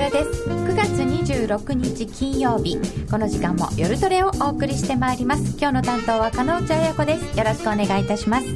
[0.00, 0.48] 夜トレです。
[0.48, 2.78] 9月26日金曜日。
[3.10, 5.58] この時間も夜トレをお送りしてまいります。
[5.58, 7.38] 今日の担当は加納内彩子です。
[7.38, 8.46] よろしくお願いいたします。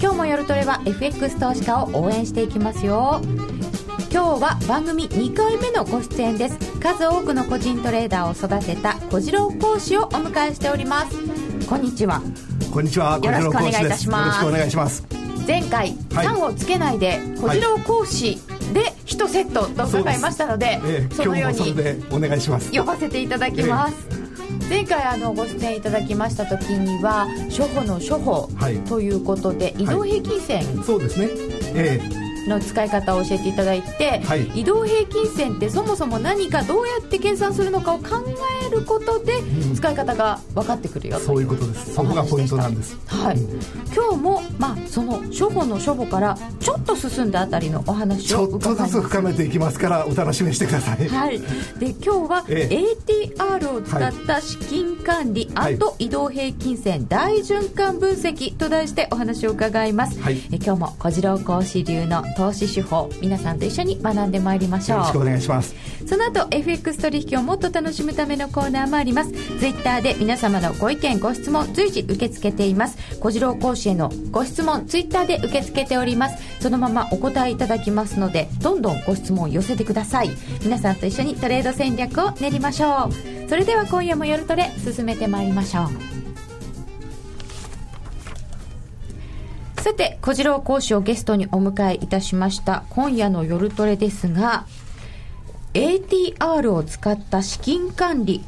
[0.00, 3.20] 今日も夜トレは FX 投資家を応援していきますよ。
[4.12, 6.56] 今日は番組2回目のご出演です。
[6.78, 11.66] 数多くの個人トレーダーを育てた小次郎講師をお迎えしております。
[11.66, 12.22] こんにちは。
[12.72, 13.18] こんにちは。
[13.20, 14.44] よろしくお願いいたします。
[14.44, 15.04] よろしくお願いします。
[15.44, 18.38] 前回「さ、ん、をつけないで小次郎講師
[18.78, 20.80] で1セットと伺いましたので
[21.12, 21.74] そのように
[22.10, 22.70] お願いします。
[22.70, 23.94] 呼ばせていただきます、
[24.68, 28.48] 前回あのご出演いただきました時には初歩の初歩
[28.88, 31.28] ということで、移動平均線、そうですね、
[31.74, 38.06] ええの使い方を教えていただいて、はい、移動平均線ってそもそも何かどうやって計算するのかを考
[38.66, 39.42] えることで
[39.74, 41.94] 使い方が分かってくるよ、うん、そういうことです。
[41.94, 42.98] そこがポイントなんです。
[43.06, 43.60] はい、うん、
[43.94, 51.08] 今日も、まあ、その初歩の初歩からちょっと進んだあたりのお話をちょっとずつ深めていきますからお楽しみにしてください。
[51.08, 51.38] はい。
[51.78, 55.50] で今日は ATR を使った資金管理
[55.98, 64.98] 移動平均線大循環分析と題してお話を伺います、はい、え今日も小次郎講師流の投資手法皆さんと一緒に学んでまいりましょう。
[64.98, 65.74] よろしくお願いします。
[66.06, 69.32] その後 FX 取引をもっと楽しむためのコーナーもあります。
[69.32, 72.96] ツイッターで皆様のご意見ご質問随時受け付けています。
[73.18, 76.62] 小次郎講師へのご質問ツイッターで受け付けております。
[76.62, 80.30] そのままお答えいただきますのでどんどんご質問を寄せてください。
[80.62, 83.48] 皆さんと一緒にトレード戦略を練りましょう。
[83.48, 86.17] それでは今夜も夜トレ進めてまいりましょう
[89.88, 94.66] さて小次郎講師をゲストにお迎えいたしました今夜の夜トレですが
[95.72, 98.42] ATR を使った資金管理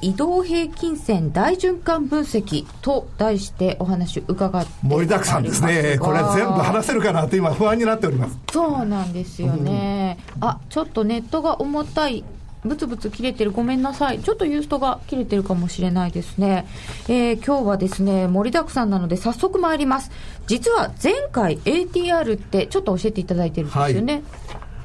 [0.00, 5.98] 移動平均線大循環分析と題してお話伺って盛りだくさんですね。
[6.00, 8.38] これ全部話せるかなって今不安になっております。
[8.52, 12.22] そうなんですよね、うん、あちょっとネットが重たい
[12.66, 16.66] ブツブツ切れてる、ごめんなさい、ちょっとユーストが切れてるかもしれないですね、
[17.08, 20.10] えー、今日はですね盛りだくさんなので、早速参ります、
[20.46, 24.12] 実は前回、ATR ってちょっと教えていただいてるんですよね。
[24.14, 24.22] はい。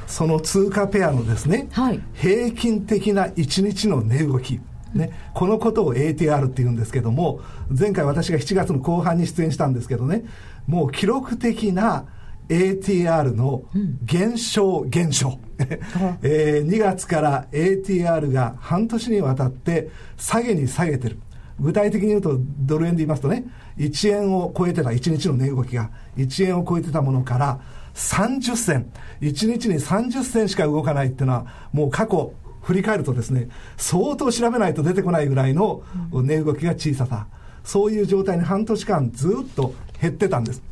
[0.08, 4.60] その通貨ペアのですね、はい、平均的な1日の値動き、
[4.94, 10.26] ね、このことを ATR って言うんですけども、前回私が7月の後半に出演したんですけどね、
[10.68, 12.06] もう記録的な
[12.52, 13.64] ATR の
[14.04, 15.40] 減少、減少。
[16.22, 21.18] えー、2月から ATR が半年にわたって下げに下げてる。
[21.60, 23.46] 具体的に言うと、ドル円で言いますとね、
[23.78, 27.60] 1円を超えてた、1日の値動きが、1円を超えてたものから、
[27.94, 28.92] 30銭、
[29.22, 33.48] 1日に30銭しか動かないっていうのは、もう過去、振り返るとですね、
[33.78, 37.28] 相当調べないと出てこないぐらいの値動きが小ささ、
[37.64, 40.71] そういう状態に半年間ずっと減ってたんです。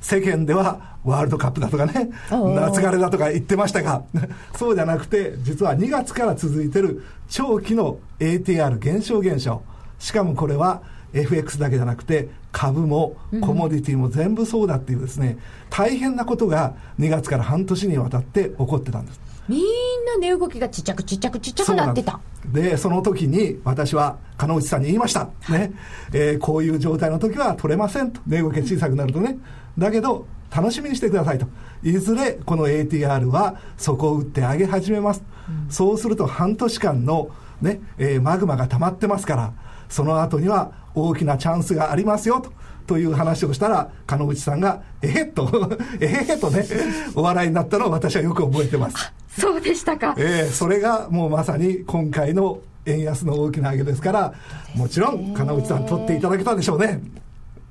[0.00, 4.02] 世間ではワールドカップだとかね、夏枯れだとか言ってましたが、
[4.56, 9.62] そうじゃなくて、実は2月から続いてる長期の ATR 減少減少。
[9.98, 15.38] しかもこれは FX だけじゃなくて、株もコモディティも全部そうだっていうですね、
[15.68, 19.29] 大変なことが2月から半年にわたって起こってたんです。
[19.48, 19.60] みん
[20.06, 22.20] な値動きがちっちゃくちっちゃくちっちゃくなってた。
[22.46, 25.28] でその時に私は鹿内さんに言いました。
[25.48, 25.72] ね。
[26.12, 28.20] えー、こういう状態の時は取れませんと。
[28.26, 29.38] 値動きが小さくなるとね。
[29.78, 31.46] だけど、楽しみにしてくださいと。
[31.82, 35.22] いずれこの ATR は底を打って上げ始めます。
[35.48, 37.30] うん、そうすると半年間の
[37.60, 39.52] ね、えー、マグマが溜まってますから、
[39.88, 42.52] その後には大きなチャンスがありますよと。
[42.90, 45.48] という話をしたら、鹿内さんが、えへっと、
[46.00, 46.66] えへへとね、
[47.14, 49.12] お笑いになったのを私はよく覚えてます。
[49.38, 50.16] そうでしたか。
[50.18, 54.34] ええー、それがもうまさに今回の円安の大きな上げですから、
[54.74, 57.00] もちろん、金内さん取っていただけたでしょうね。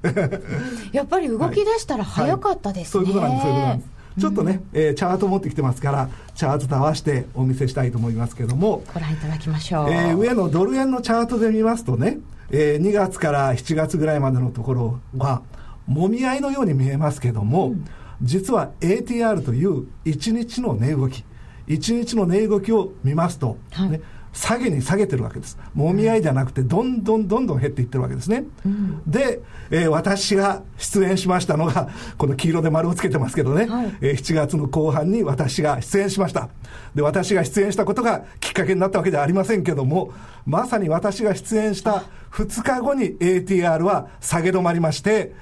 [0.94, 3.90] やっぱり動き出したら早かったですね、はいはい、そういうことなんです、そういうことなんです。
[4.22, 9.90] ちょっとね、うん、えー、チャート持ってきてますから、チャートと合わせてお見せしたいと思いますけども、ご覧いただきましょう。
[9.92, 12.20] えー、上のドル円のチャートで見ますとね、
[12.52, 15.42] えー、2月から7月ぐらいまでのところは、
[15.88, 17.86] もみ合いのように見えますけども、うん、
[18.22, 21.24] 実は ATR という1日の値動き、
[21.68, 24.02] 1日の値動きを見ますと、はい、ね、
[24.34, 25.58] 下げに下げてるわけです。
[25.74, 28.44] もみ合いじゃなくて、どんどんどんどん減っていってるわけですね。
[28.66, 29.42] うん、で、
[29.72, 36.50] えー、私が出演しましたのが、この黄色で丸をつけてますけどね、はい、えー、7月の後半に私が出演しました。
[36.96, 40.14] で、私が出演したことがきっかけになったわけではありませんけども、
[40.46, 45.34] まさに私が出演した2日後に ATR は下げ止まりまして、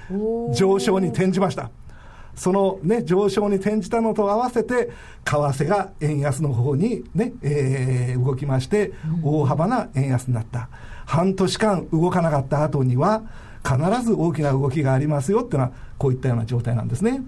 [0.54, 1.70] 上昇に転じました。
[2.38, 4.90] そのね、上昇に転じたのと合わせて、
[5.24, 8.92] 為替が円安の方にね、えー、動きまして、
[9.22, 10.68] 大幅な円安になった。
[11.04, 13.22] 半年間動かなかった後には、
[13.64, 17.22] 必ず大きな動きがありますよっていうのは、こういったような状態なんですね。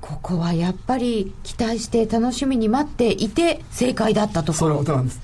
[0.00, 5.20] ここはやっぱり期待して楽しみに待っていて正解だったとそういうことなんです、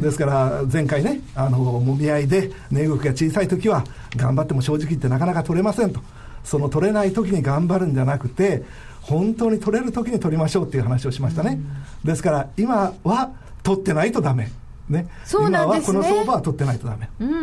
[0.00, 3.84] ですから前回ねあのもみ合いで値動きが小さい時は
[4.16, 6.00] 頑張っても正直言ってなかなか取れませんと
[6.44, 8.62] その取れない時に頑張るんじゃなくて
[9.00, 11.58] 本当に取れる時に取りましょうっていう話をしましたね、
[12.04, 13.32] ですから今は
[13.62, 14.50] 取ってないとダメ
[14.88, 17.08] ね、そうなんです、ね、今はこの相場は取ってないとダメ。
[17.18, 17.42] うんうんう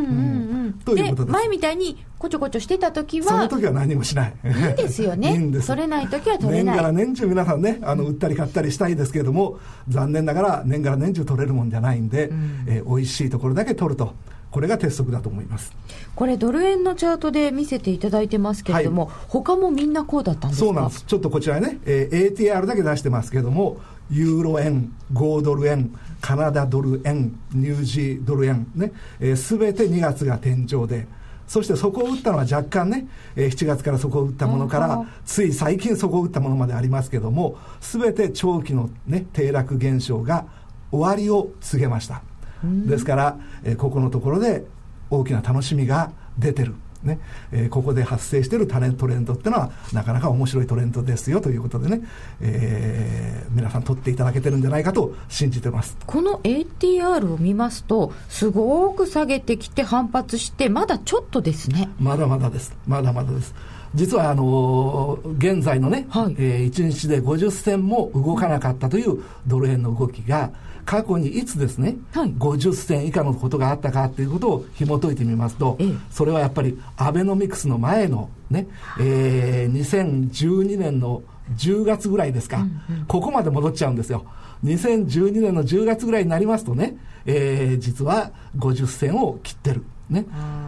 [0.69, 0.73] ん。
[0.85, 1.33] ということです。
[1.33, 4.33] 前みたいにこちょこちょしてた時は、その時は何もしない。
[4.45, 5.31] いいんですよね。
[5.33, 5.67] いいんです。
[5.67, 6.75] 取れない時は取れない。
[6.75, 9.57] 年がら年中皆さんね、あの、売ったり買ったりしたいですけれども、
[9.89, 14.13] 残念ながら年がら年中取れるもんじゃないんで、うん、えー、美味しいところだけ取ると。
[14.51, 15.71] これが鉄則だと思います。
[16.13, 23.77] これ、ドル円のチャートで見せていただいてますけれども、はい、他もみんなこうだったんですそうなんです、ちょっとこちらね、えー、ATR だけ出してますけれども、
[24.11, 28.91] ユーロ円、5ドル円、カナダドル円、ニュージードル円ね、
[29.35, 31.07] す、えー、べ、て2月が天井で、
[31.47, 33.07] そしてそこを打ったのは若干ね、
[33.37, 40.45] えー、7月からそこを打ったものから、つい最近そこを打ったものまでありますけども、すべて長期のね、低落現象が
[40.91, 42.21] 終わりを告げました。
[42.63, 44.65] ですから、えー、ここのところで
[45.09, 46.75] 大きな楽しみが出てる。
[47.03, 47.19] ね。
[47.51, 52.01] えー、ここで発生しているタレントレンドっていうのはなかなか面白いトレンドですよということでね、
[52.41, 55.97] えー、皆さん取っていただけてるんじゃないかと信じてます。
[56.05, 61.89] この ATR を見ますとすごく下げてきて反発してまだちょっとですね。
[61.99, 62.75] まだまだです。
[62.87, 63.53] まだまだです。
[63.93, 70.51] 実はあのー、現在のね、はい、えー、1日で50銭も動かなかったというドル円の動きが、
[70.91, 78.67] 過去にいつですね、はい、50銭以下のことがあったかということを紐解いてみますと、ええ、それはやっぱりアベノミクスの前のね、
[78.99, 81.23] えー、2012年の
[81.55, 82.59] 10月ぐらいですか、う
[82.93, 84.25] んうん、ここまで戻っちゃうんですよ。
[84.65, 89.85] 2012年の10月ぐらいになりますとね、えー、実は50銭を切ってる。
[90.11, 90.25] ね。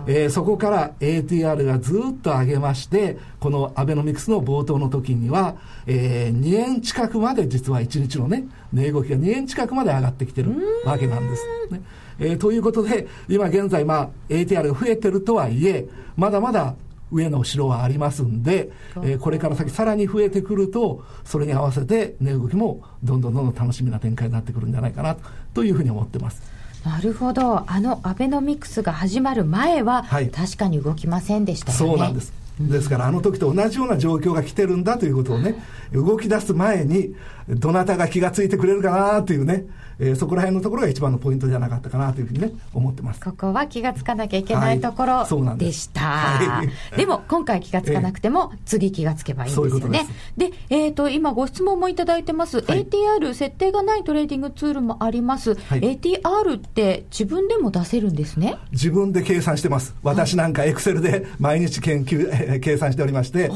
[0.07, 5.55] えー、そこから ATR がずっと上げまして、このアベノミクスの冒頭の時には、
[5.85, 10.51] えー、2円近くまで実は1日のね、値動きが2円近くまで上がってきてる
[10.85, 11.45] わけなんです。
[11.71, 11.81] ね。
[12.19, 16.75] えー、ということで、今現在、まあ、ATR が増えてるとはいえ、まだまだ
[17.11, 25.15] 上の城はありますんで、えー、これから先さらに増えてくると、それに合わせて値動きもどんどんどんどん楽しみな展開になってくるんじゃないかな
[25.53, 26.41] というふうに思ってます。
[26.85, 31.77] なるほど、あのアベノミクスが始まる前は、はい、確かに動きませんでしたよね。
[31.77, 32.33] そうなんです。
[32.59, 35.55] ですから、あの時と同じような状況が来てるんだということをね、
[35.91, 37.15] 動き出す前に、
[37.49, 39.65] どなたが気がついてくれるかなというね、
[39.99, 43.21] えー、そこら辺のところが一番のポイントじゃなかったかなというふうにね、思ってます。
[43.21, 46.01] ここは気がつかなきゃいけないところでした。
[46.01, 50.07] はい、ででも、今回気がつかなくても、えー、次気がつけばいいんですよね。
[50.37, 52.61] でえっ、ー、と、今ご質問もいただいてます。
[52.61, 55.55] はい、ATR、設定がないトレーディングツールもあります。
[55.55, 58.55] はい、ATR って自分でも出せるんですね？
[58.71, 59.95] 自分で計算してます。
[60.03, 63.51] 私なんかエクセルで毎日研究、えー、計算しておりまして、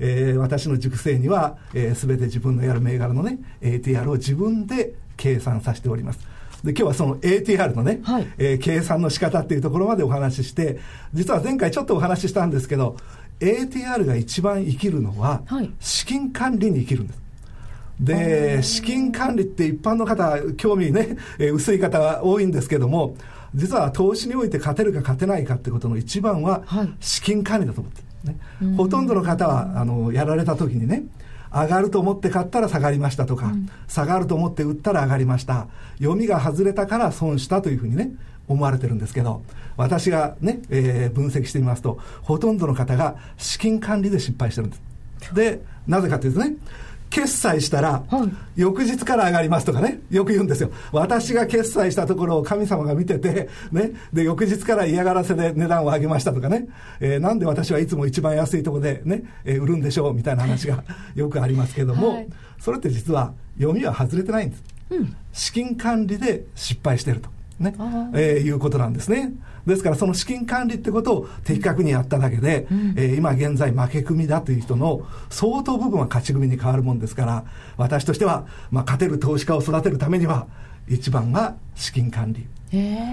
[0.00, 6.18] えー、私の熟成には、えー、全て自分のやる銘柄のね、ATR を自分で計算させております。
[6.64, 10.78] で今日はその ATR のね、はい、えー、計算の仕方っていうところまでお話しして、
[11.14, 12.96] 実は前回ちょっとお話ししたんですけど、
[13.40, 15.42] ATR が一番生きるのは、
[15.80, 17.20] 資金管理に生きるんです。
[18.00, 23.14] で、資金管理って一般の方、興味ね、えー、薄い方は多いんですけども、
[23.54, 26.62] 実は投資において勝てるか勝てないかってことの一番は、
[27.00, 28.36] 資金管理だと思ってね、
[28.76, 31.04] ほとんどの方はあのやられた時にね
[31.52, 35.68] 上がると思って買ったら下がりましたとか、うん、下がると思って売ったら上がりました。
[35.98, 38.12] 読みが外れたから損したというふうにね
[38.46, 39.42] 思われてるんですけど
[39.76, 45.34] 私がね、えー、分析してみますとほとんどの方が資金管理で失敗してるんです。
[45.34, 46.54] でなぜかというとね
[47.10, 48.04] 決済したら、
[48.56, 50.70] 翌日から上がりますとかね、よく言うんですよ。
[50.92, 56.68] 私が決済したところを神様が見てて、ね、で、翌日から嫌がらせで値段を上げましたとかね、
[57.00, 60.14] えー、なんで私はいつも一番安いところでね、えー、売るんでしょう？
[60.14, 60.84] みたいな話が
[61.16, 62.28] よくありますけども、はい、
[62.60, 64.62] それって実は読みは外れてないんです。
[64.90, 67.28] うん、資金管理で失敗してると。
[67.60, 67.74] ね、
[68.14, 69.32] えー、いうことなんですね。
[69.66, 77.44] ですからその資金管理ってことを的確にやっただけで、うん、えー、今現在負け組だという人の相当部分は勝ち組に変わるもんですから、
[77.76, 80.46] 私としては、まあ、勝てる投資家を育てるためには、
[80.88, 82.46] 一番は資金管理。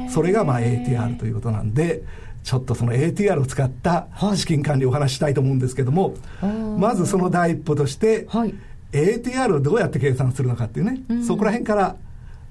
[0.09, 2.01] それがまあ ATR ということなんで、
[2.43, 8.55] ちょっとその ATR を使った資金管理をお話ししたいと思うんですけども、はい、まずその第一歩として、はい、
[8.93, 11.97] ATR をどうやって計算するのかっていうね、うん、そこら辺から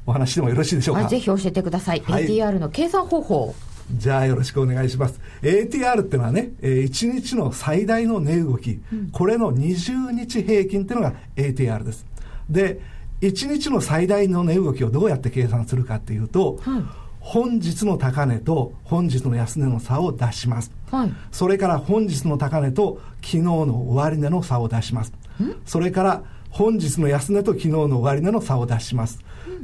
[0.06, 1.04] お話してもよろしいでしょうか？
[1.08, 2.00] ぜひ教えてください。
[2.00, 3.54] はい、ATR の計算方法。
[3.92, 5.20] じゃあよろしくお願いします。
[5.42, 12.04] ATR っていうのはね、1日の最大の値動き、うん、これの20日平均っていうのが ATR です。
[12.50, 12.80] で、
[13.20, 16.58] 1日の最大の値動きをどうやって計算するかっていうと、
[17.20, 20.72] 本日の高値と本日の安値の差を出します。
[20.90, 25.12] はい、それから本日の高値と昨日の終値の差を出します。
[25.64, 26.24] それから
[26.56, 29.18] 本日の安値と昨日の終値の差を出します。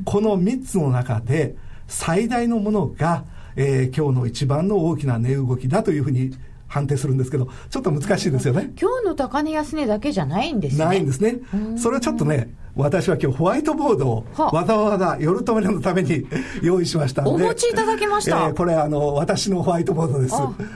[0.04, 1.56] この3つの中で
[1.88, 3.24] 最大のものが、
[3.56, 6.36] えー、今日の一番の大きな値動きだというふうに
[6.68, 8.74] 判定するんですけど、ちょっと難しいですよね。
[8.78, 10.84] 今日の高値安値だけじゃないんですね。
[10.84, 11.38] ないんですね。
[11.78, 16.26] それはちょっとね、私は今日ホワイトボードをわざわざ夜止めのために
[16.62, 17.30] 用意しましたんで。
[17.30, 18.48] お持ちいただきました。
[18.48, 20.34] えー、これあの、私のホワイトボードです。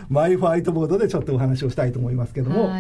[0.09, 2.71] マイホワイトボードでちょっとお話をしたいと思いますけども、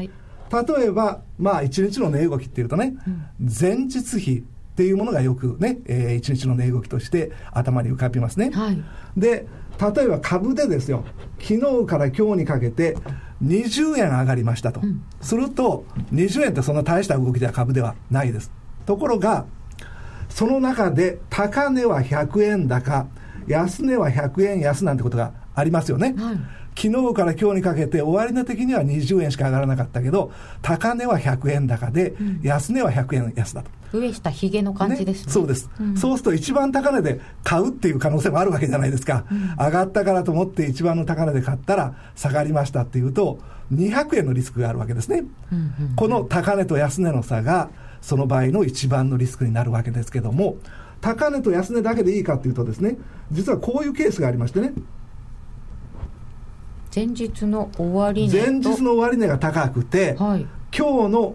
[0.50, 3.26] 例えば、まあ、一日の値動きっていうとね、うん、
[3.60, 8.50] 前日比っていうものがよくね、えー、一日の値動きとして頭に浮かびますね。
[8.50, 8.82] はい、
[9.16, 9.46] で、
[9.80, 11.04] 例えば株でですよ、
[11.40, 12.96] 昨日から今日にかけて
[13.42, 14.80] 20円上がりましたと。
[14.82, 18.50] うん、すると、20円ってそんな大した動きでは株ではないです。
[18.84, 19.46] ところが、
[20.28, 23.06] その中で高値は100円高、
[23.46, 26.14] 安値は100円安なんてことがありますよね。
[26.18, 30.30] はい昨日から今日にかけて終値的には20円しか上がらなかったけど、
[30.60, 33.70] 高値は100円高で、安値は100円安だと。
[33.92, 43.38] 上下ひげの感じですね、ね、そうです、うん、そうすると一番高値で買うっていう可能性もあるわけじゃないですか、うん、上がったからと思って一番の高値で買ったら下がりましたっていうと
[43.72, 50.56] 200円のリスクがあるわけですね、うんうんうん、この高値と安値の差がその場合の一番のリスクになるわけですけども
[51.00, 52.96] 高値と安値だけでいいかっていうとですね
[53.30, 54.72] 実はこういうケースがありましてね
[56.96, 61.34] 前日の終値前日の終値が高くて、はい、今日の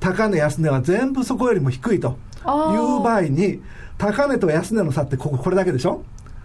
[0.00, 2.18] 高値安値は全部そこよりも低いと。
[2.40, 3.62] いう場合に
[3.98, 6.02] 高値と安値の差ってこここれだけでしょ？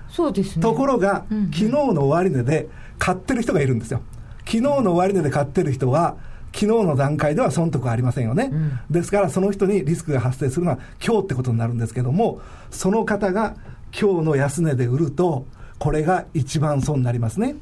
[0.10, 0.62] そうですね。
[0.62, 2.68] ところが、うんうん、昨日の終値で
[3.00, 4.02] 買ってる人がいるんですよ。
[4.40, 6.18] 昨日の終値で買ってる人は
[6.54, 13.56] 昨日の段階では損得はありませんよね、うん、ですからその人にリスクが発生するのは今日ってことになるんですけどもその方が
[14.00, 15.48] 今日の安値で売ると
[15.80, 17.56] これが一番損になりますね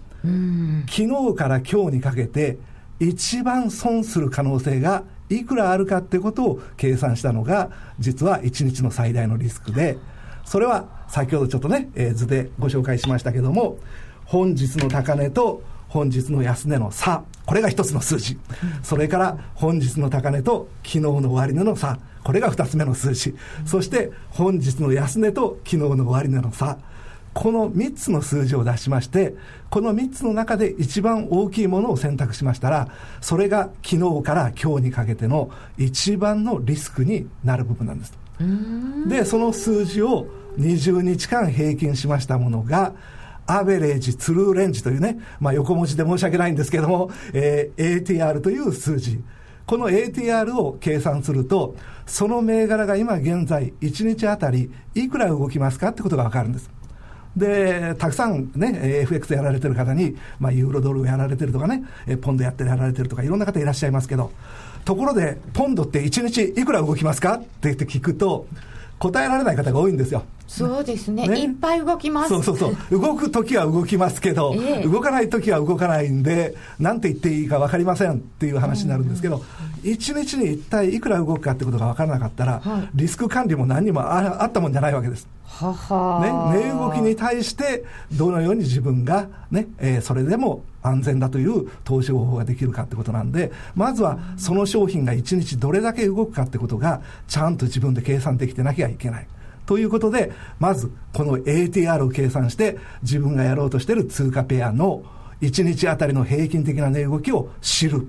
[0.89, 2.57] 昨日から今日にかけて
[2.99, 9.97] 一番損する可能性がいくらあるかってことを計算したのが実は1日の最大のリスクで
[10.45, 13.77] それは先ほどちょっとね、えー、図でご紹介しましたけども
[14.25, 18.39] 本日の高値と本日の安値の差これが一つの数字。
[18.83, 23.35] それから本日の高値と昨日の終値の差これが二つ目の数字。
[23.65, 26.77] そして本日の安値と昨日の終値の差。
[27.33, 29.35] この3つの数字を出しまして、
[29.69, 32.89] この3つの中で一番大きいものを選択しましたら、
[33.21, 38.13] それが昨日から今日にかけての一番のリスクになる部分なんです。
[39.07, 42.93] で、その数字を20日間平均しましたものが、
[43.45, 49.21] アベレージ、ツルーレンジというね、まあ、横文字で申し訳ないんですけども、えー、ATR という数字。
[49.65, 51.75] この ATR を計算すると、
[52.05, 56.69] その銘柄が今現在1日あたりいくら動きますかってことがわかるんです。
[57.35, 61.83] で、たくさんね、FX やられてる方に、まあ、ユーロドルやられてるとかね、
[62.21, 64.31] ポンドやってやられてるとか、いろんな方いらっしゃいますけど、
[64.85, 67.35] ところで、ポンドって1日いくら動きますか？
[67.35, 68.45] って言って聞くと、
[68.99, 70.23] 答えられない方が多いんですよ。
[70.47, 72.29] そうですね、ね、いっぱい動きます。
[72.29, 72.99] そうそうそう。
[72.99, 79.43] 動くときは動きますけど、え動かないときは動かないんで、なんて言っていいか分かりませんっていう話になるんですけど、
[79.83, 85.27] 1日に一体いくら動くかってことが分からなかったら、はい、リスク管理も何にもあったもんじゃないわけです。
[85.53, 99.27] ははね、値動きに対してどのように自分がね、えー、それでも安全だという投資方法ができるかってことなんで、まずはその商品が1日どれだけ動くかってことが、ちゃんと自分で計算できてなきゃいけない。
[99.67, 105.03] ということで、まずこの ATR を計算して、自分がやろうとしている通貨ペアの
[105.41, 108.07] 1日あたりの平均的な値動きを知る。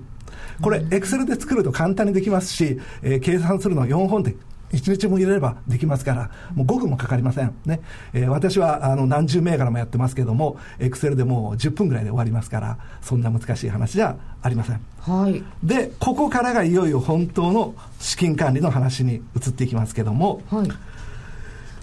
[0.61, 4.35] これ、エクセルで作ると簡単にできますし、えー、計算するのは4本で
[4.71, 7.53] 1日も入れればできますから、もう5分もかかりません。
[7.65, 7.81] ね。
[8.13, 14.81] えー、私はあの何十銘柄もやってますけども、エクセルでもう10分ぐらいで終わりますから、そんな難しい話じゃありません。
[14.99, 15.43] はい。
[15.63, 20.67] で、ここからがいよいよ本当の資金管理の話に移っていきますけども、はい。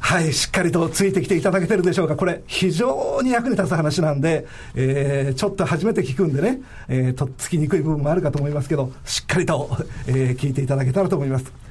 [0.03, 2.17] はい、しっかりとついてきていただけてるでしょうか。
[2.17, 9.71] これ、非常に役に立つ話なんで、えー、ちょっと初めて聞くんでね、えー、とっつきにくい部分もあるかと思いますけど、しっかりと、
[10.09, 11.62] えー、聞いていただけたらと思います。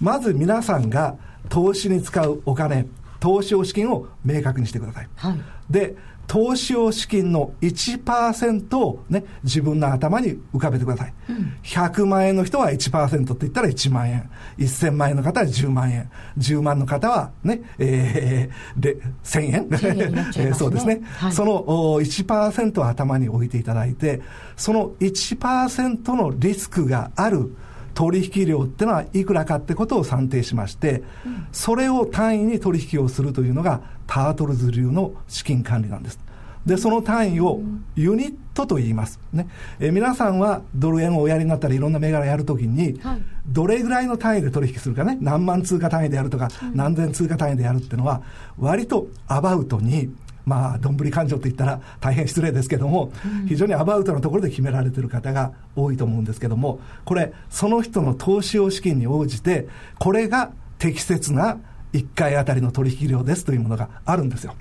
[0.00, 1.16] まず皆さんが
[1.48, 2.86] 投資に使うお金、
[3.20, 5.08] 投資用資金を明確にしてください。
[5.16, 11.14] はい、で、投資用資金の1%をね、自分の頭に浮かべてください。
[11.30, 14.28] うん、100万円の人は1%って言ったら1万円。
[14.58, 16.10] 1000万円の方は10万円。
[16.38, 19.68] 10万の方はね、えー、で1000円。
[19.70, 21.00] ね、 そうですね。
[21.18, 24.20] はい、その1%を頭に置いていただいて、
[24.56, 27.54] その1%のリスクがある
[27.96, 31.02] 取引量っていうのはいくらかってことを算定しまして、
[31.50, 36.20] それを単位に取引をするというのがタートルズ流の資金管理なんです。
[36.66, 37.62] で、その単位を
[37.94, 39.18] ユニットと言います。
[39.32, 39.48] ね。
[39.80, 48.20] え皆さんはドル円をおやりになったりいろんな銘柄やるときに、はい、どれぐらいの単位で取引するかね、何万通貨単位でやるとか、うん、何千通貨単位でやるっていうのは、
[48.58, 50.10] 割とアバウトに、
[50.46, 59.66] まあ、どんぶり勘定って言ったら大変失礼ですけども、うん、非常にアバウトなところで決められている方が多いと思うんですけども、これ、その人の投資用資金に応じて、
[59.98, 61.58] これが適切な
[61.92, 64.54] 1回あたりの取引量ですというものがあるんですよ。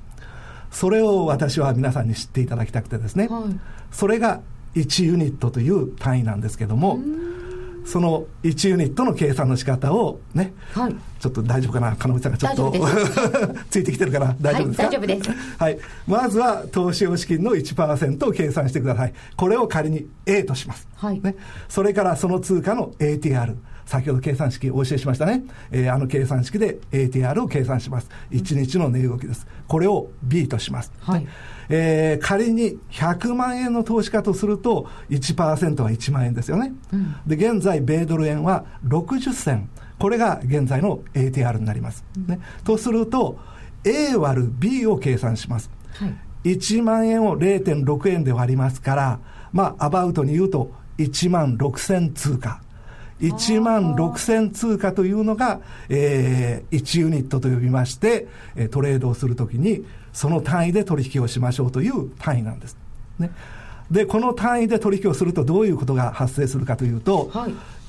[0.71, 3.43] それを私は皆さんに知っていただきたくてですね、はい、
[3.91, 4.41] それが
[4.75, 6.99] 1ユニットという単位なんですけども、
[7.85, 12.73] その1ユニットの計算の仕方をね、はい、ちょっと大丈夫かな、金内さんがちょっと
[13.69, 15.29] ついてきてるかな、大丈夫ですか、はい、大丈夫です。
[15.57, 15.77] はい。
[16.07, 19.13] まずは、投資用資金の1%を計算してください。
[19.37, 20.87] これを仮に A とします。
[20.95, 21.21] はい。
[21.21, 21.35] ね。
[21.69, 23.55] それからその通貨の ATR。
[23.85, 25.43] 先ほど計算式お教えしましたね。
[25.71, 28.09] えー、あの計算式で ATR を計算します。
[28.31, 29.47] 1日の値動きです。
[29.67, 30.91] これを B とします。
[30.99, 31.27] はい。
[31.69, 36.73] えー、仮に100万円の投資家とすると1%は1万円ですよね。
[36.93, 39.69] うん、で、現在、米ドル円は60銭。
[39.99, 42.03] これが現在の ATR になります。
[42.27, 43.39] ね、とすると、
[43.83, 45.69] A 割る B を計算します。
[45.93, 46.07] は
[46.43, 49.19] い、1万円を0.6円で割りますから、
[49.53, 52.61] まあ、アバウトに言うと、1万6000通貨。
[53.21, 58.27] 1万6000通貨というのが、えー、1ユニットと呼びまして、
[58.71, 62.77] トレードをするときに、その単位で取引をしましょうという単位なんです。
[63.19, 63.31] ね。
[63.91, 67.47] で、この単位で取引をするとどういうことが発生するかというと、は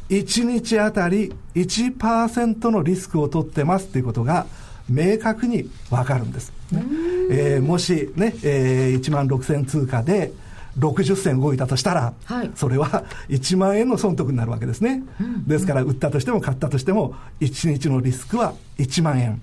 [0.08, 4.46] い、1日あたり1%のリスクを取ってますということが
[4.88, 6.52] 明確にわかるんです。
[6.70, 6.84] ね
[7.30, 10.32] えー、もしね、えー、1万6000通貨で、
[10.78, 19.40] 60銭動いたとしたら、はい、それは1万円の損得になるわけですね、うん、ですから売ったとしても買ったとしても1日のリスクは1万円。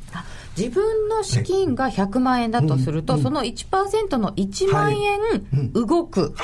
[0.56, 6.36] 自分の資金が100万円だとすると、その1%の1万円動く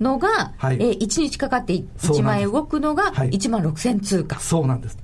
[0.00, 4.40] のが、はいえー、1日かかって1万円動くのが1万6000通貨。
[4.40, 4.98] そうなんです。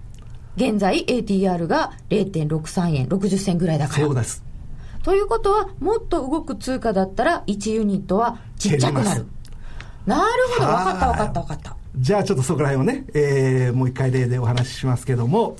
[0.56, 4.06] 現在 ATR が0.63円、60銭ぐらいだから。
[4.06, 4.47] そうです。
[5.08, 9.24] ということは、もっと動く通貨だったら1ユニットはちっちゃくなる。
[10.04, 10.22] なる
[10.58, 11.76] ほど、分かった分かった分かった。
[11.96, 15.56] じゃあちょっとそこら辺をね、えー、もう一回例でお話ししますけども、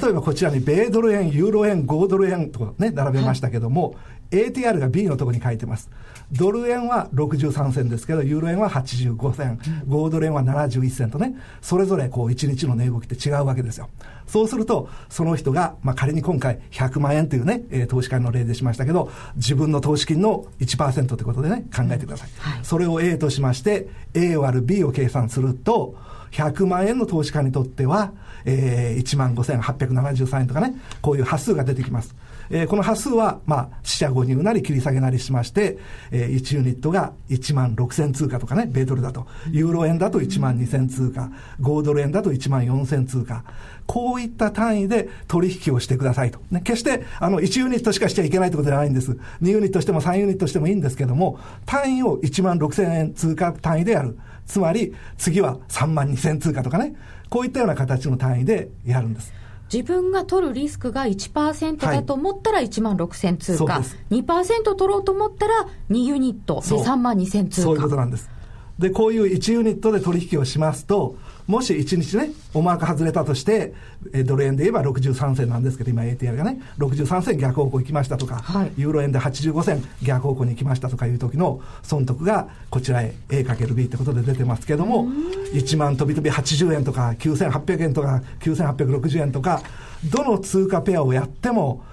[0.00, 3.96] 例えばこちらに米ドル円、ユーロ円、5ドル円とね、並べましたけども、
[4.30, 5.90] はい、ATR が B のところに書いてます。
[6.32, 13.88] ドル円は63銭ですけど、ユーロ円は85銭、5ドル円は71銭とね、それぞれこう1日の値動きって違うわけですよ。
[14.26, 22.28] そうすると、その人が、まあ、仮に今回100万円というね、えー、投資家の例でしましたけど、自分の投資金の1%ということでね、考えてください。
[22.38, 25.94] はい、それを A としまして、A 割る B を計算すると、
[26.32, 28.12] 100万円の投資家にとっては、
[28.44, 32.14] えー、1万5873円とかね、こういう端数が出てきます。
[32.50, 35.78] えー、この端数は、まあ、四捨五入なり切り下げなりしまして、
[36.10, 41.30] えー、1ユニットが1万6000通貨とかね、米ドルだと、ユーロ円だと1万2000通貨、
[41.60, 43.44] 5ドル円だと1万4000通貨、
[43.86, 46.40] こういった単位で取引をしてくださいと。
[46.50, 49.12] ね、決して、あの、1ユニットしかしちゃいけないってことではないんです。
[49.42, 54.18] 2ユニットしても3ユニットしてもいいんですけども、単位を1万6000円通貨単位でやる。
[54.46, 56.94] つまり、次は3万2000通貨とかね、
[57.30, 59.32] こういったような形の単位でやるんです。
[59.72, 66.56] 自分が取るリスクが1%だと思ったら1万6000通貨、はい、2%取ろうと思ったら2ユニット。
[66.56, 67.62] で3万2000通貨。
[67.62, 68.30] そういうことなんです。
[68.78, 73.74] で、こういう1ユニットで取引をしますと、もし1日ね、おマーク外れたとして、
[74.14, 85.06] えドル円で言えば63銭なんですけど、今 ATR がね、63銭逆方向行きましたとか、はい、ユーロ円で85銭逆方向に行きましたとかいう時の損得がこちらへ A×B ってことで出てますけども、
[85.52, 89.62] 1万飛び飛び80円とか、9800円とか、9860円とか、
[90.10, 91.84] どの通貨ペアをやっても、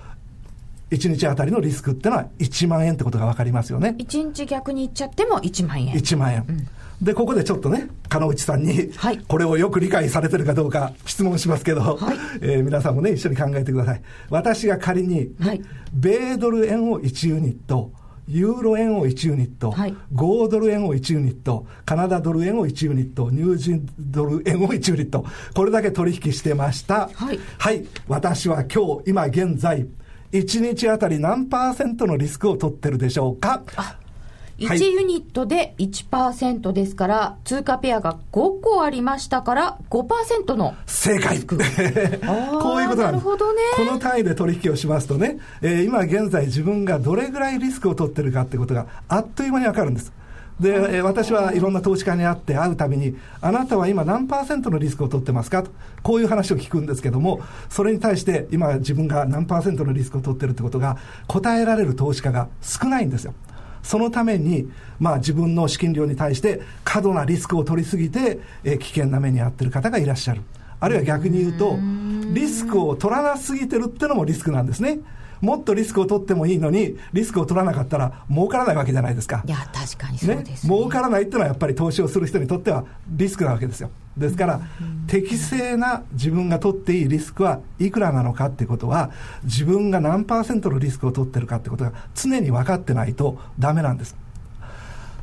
[0.91, 3.95] 1日あたりのリスクってのは1万円ってことが分かりますよね。
[3.97, 5.93] 1日逆にいっちゃっても1万円。
[5.93, 6.45] 1万円。
[6.47, 6.67] うん
[7.01, 8.91] で、ここでちょっとね、金内さんに、
[9.27, 14.01] これをよく理解されてるかどうか質問しますけど、はい、えー、皆さんもね、一緒に考えてください。
[14.29, 15.61] 私が仮に、はい、
[15.93, 17.91] 米ドル円を1ユニット、
[18.27, 27.09] ユーロ円を1ユニット、はい、5ドル円を1ユニット、カナダドル円を1ユニット、ニュージードル円を1ユニット、これだけ取引してました。
[27.13, 29.87] はい、はい、私は今日、今現在、
[30.31, 33.63] 1日あたり何パーセントのリスクを取ってるでしょうか？
[34.61, 41.71] 1ユニットで1%ですから、通貨ペアが5個ありましたから、5%の正解 こういうこ
[42.15, 43.01] となんです。
[43.01, 43.61] なるほどね。
[43.75, 50.13] この単位で取引をしますとね、えー、今現在自分がどれぐらいリスクを取ってるかってことがあっという間にわかるんです。
[50.59, 55.63] で、私はいろんな投資家に会って会うたびに、あなたは今何パーセントのリスクを取ってますか？
[55.63, 55.71] と、
[56.03, 63.33] こういう話を聞くんですけども、それに対して今自分が何パーセントのリスクを取ってるってことが答えられる投資家が少ないんですよ。
[63.83, 70.41] そのために、まあ、自分の資金量に対して過度なリスクを取りすぎて、えー、危険な目に遭っている方がいらっしゃる。
[70.79, 71.77] あるいは逆に言うと、
[72.33, 74.99] リスクを取らなすぎてるってのもリスクなんですね。
[75.41, 79.43] もっとリスクを取ってもいいのに、リスクを取らなかったら儲からないわけじゃないですか。
[79.45, 83.89] いや、確かにそうです、ね、儲からないっていうのはやっぱり投資をする人にとってはリスクなわけですよ。
[84.17, 84.61] ですから、
[85.07, 89.11] 適正な自分が取っていいリスクはいくらなのかってことは、
[89.43, 94.15] 自分が何パーセントのリスクを取ってるかってことが常に分かってないとダメなんです。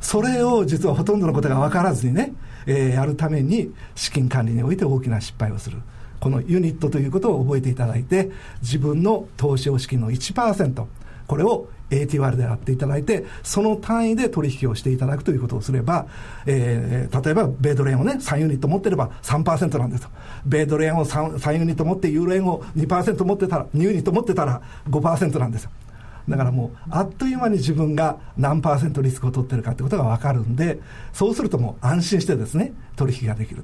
[0.01, 2.33] それを実はほとんどのことが分からずにね、
[2.65, 5.77] えー、やるために資金管理において大きな失敗をする。
[6.19, 10.85] このユニットということを覚えていただいて、自分の投資資金の1%、
[11.27, 16.07] これを AT1 でやっていただいて、その単位で取引をしていただくということをすれば、
[16.45, 20.09] えー、例えば、米ドル円をね、3ユニット持ってれば3%なんですと。
[20.45, 25.71] 米ドル円を 3, 3ユニット持って、ユーロ円を2%持ってたら、2ユニット持ってたら5%なんですよ。
[26.27, 30.79] だからもう、あっという間に自分が何パーセントリスクを取ってるかってことが分かるんで、
[31.11, 33.63] そうするともう安心してですね、取引ができる。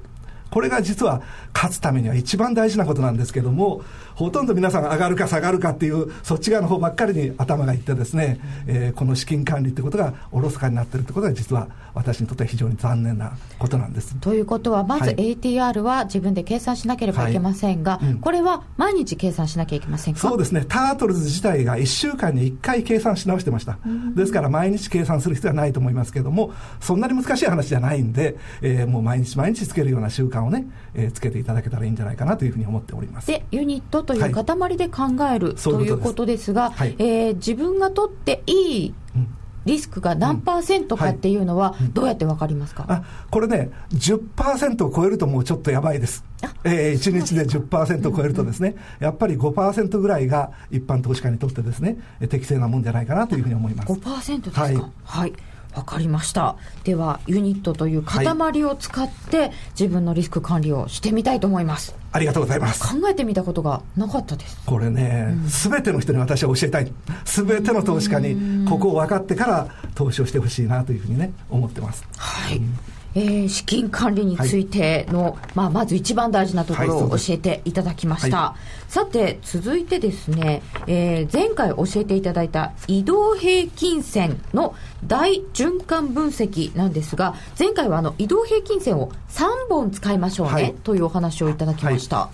[0.50, 1.22] これが実は
[1.54, 3.82] 勝つためには一番大事なことなんですけども、
[4.16, 14.14] ほとんど皆さん上がるか下がるかっていう、そっち側の方ばっかりに頭がいってですね、えー、この資金管理ってことがおろそかになってるってことが実は私にとっては非常に残念なことなんです。
[14.16, 20.20] ということは、まず ATR は自分で計算しなければいけませんが、はいうん、これは毎日計算しなきゃいけませんか？
[20.20, 23.78] そうですね、タートルズ自体が1週間に1回計算し直してました。
[24.14, 33.26] ですから毎日計算する必要はないと思いますけども、そんなに難しい話じゃないんで、えー、もう毎日毎日つけるような習慣をね、えー、つけていただけたらいいんじゃないかなというふうに思っております。
[33.26, 38.94] で、ユニットという塊で考える、はい、ということですが、はい、えー、自分が取っていい、
[39.66, 46.24] リスクが何パーセントかっていうのは、どうやって分かりますか、うんはい、あこれね、10%を超えるともうちょっとやばいです。
[46.64, 53.92] えー、1日で10%を超えるとですね、やっぱり5%ぐらいが一般投資家にとってですね、適正なもんじゃないかなというふうに思います。
[53.92, 55.32] 5%ですか、はい、はい
[55.76, 56.56] わかりました。
[56.84, 58.24] では、ユニットという塊
[58.64, 61.94] を使って、自分のリスク管理をしてみたいと思います。
[62.12, 62.80] ありがとうございます。
[62.80, 64.58] 考えてみたことがなかったです。
[64.64, 66.90] これね、す、べ、ての人に私は教えたい。
[67.26, 72.06] すべての投資家に、ここを分かってから投資をしてほしいなというふうにね、思ってます。
[72.16, 72.60] はい。
[73.16, 78.36] えー、資金管理についての、はい、まあ、まず一番大事なところを教えていただきました。
[78.36, 78.56] は
[78.88, 84.74] い、さて、続いてですね、えー、前回教えていただいた移動平均線の
[85.06, 92.28] 大循環分析なんですが、前回はあの移動平均線を3本使いましょうね、はい、というお話をいただきました。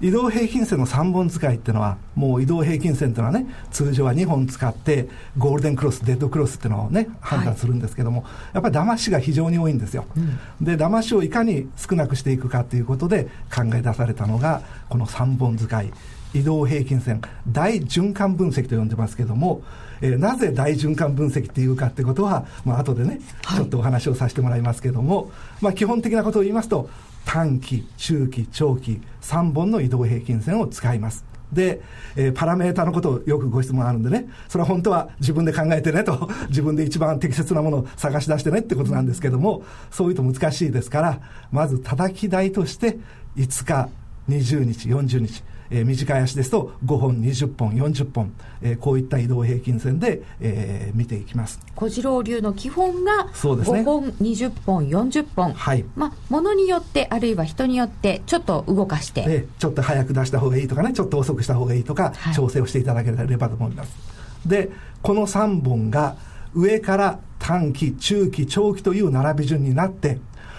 [0.00, 10.04] 移動平均線の3本使いっていうのは、もう移動平均線っていうのはね、通常は2本使って、ゴールデンクロス、デッドクロスっていうのをね、判断するんですけども、はい、やっぱり騙しが非常に多いんですよ。
[10.16, 15.92] うん、で、騙しをいかに少なくしていくかということで考え出されたのが、この3本使い。
[16.34, 19.62] 移動平均線、大循環分析と呼んでますけども、
[20.00, 23.20] えー、なぜ大循環分析っていうかってことは、まあ後でね、
[23.56, 25.30] ちょっとお話をさせてもらいますけども、
[25.60, 26.90] まあ基本的なことを言いますと、
[27.28, 31.26] 短期、中期、長期、3本の移動平均線を使います。
[31.52, 31.82] で、
[32.16, 41.20] えー、パラメータのことをよくご質問あるんでね、それは本当は自分で考えてねと、 自分で一番適切なものを探し出してねってことなんですけども、そういうと難しいですから、
[41.52, 42.98] まず叩き台として
[43.36, 43.90] 5日、
[44.30, 51.60] 20日、40日、えー、短い足ですと5本、20本、40本、えー、こういった移動平均線で、えー、見ていきます。
[51.74, 55.84] 小次郎流の基本が5本、ね、20本、40本、はい。
[55.96, 63.96] まあ、ものによって、あるいは人によって、ちょっと動かして、ちょっと早く出した方がいいとかね、ちょっと遅くした方がいいとか、はい、調整をしていただければと思います。
[64.46, 64.70] で、
[65.02, 66.16] この3本が
[66.54, 70.18] 上から短期、中期、長期という並び順になって、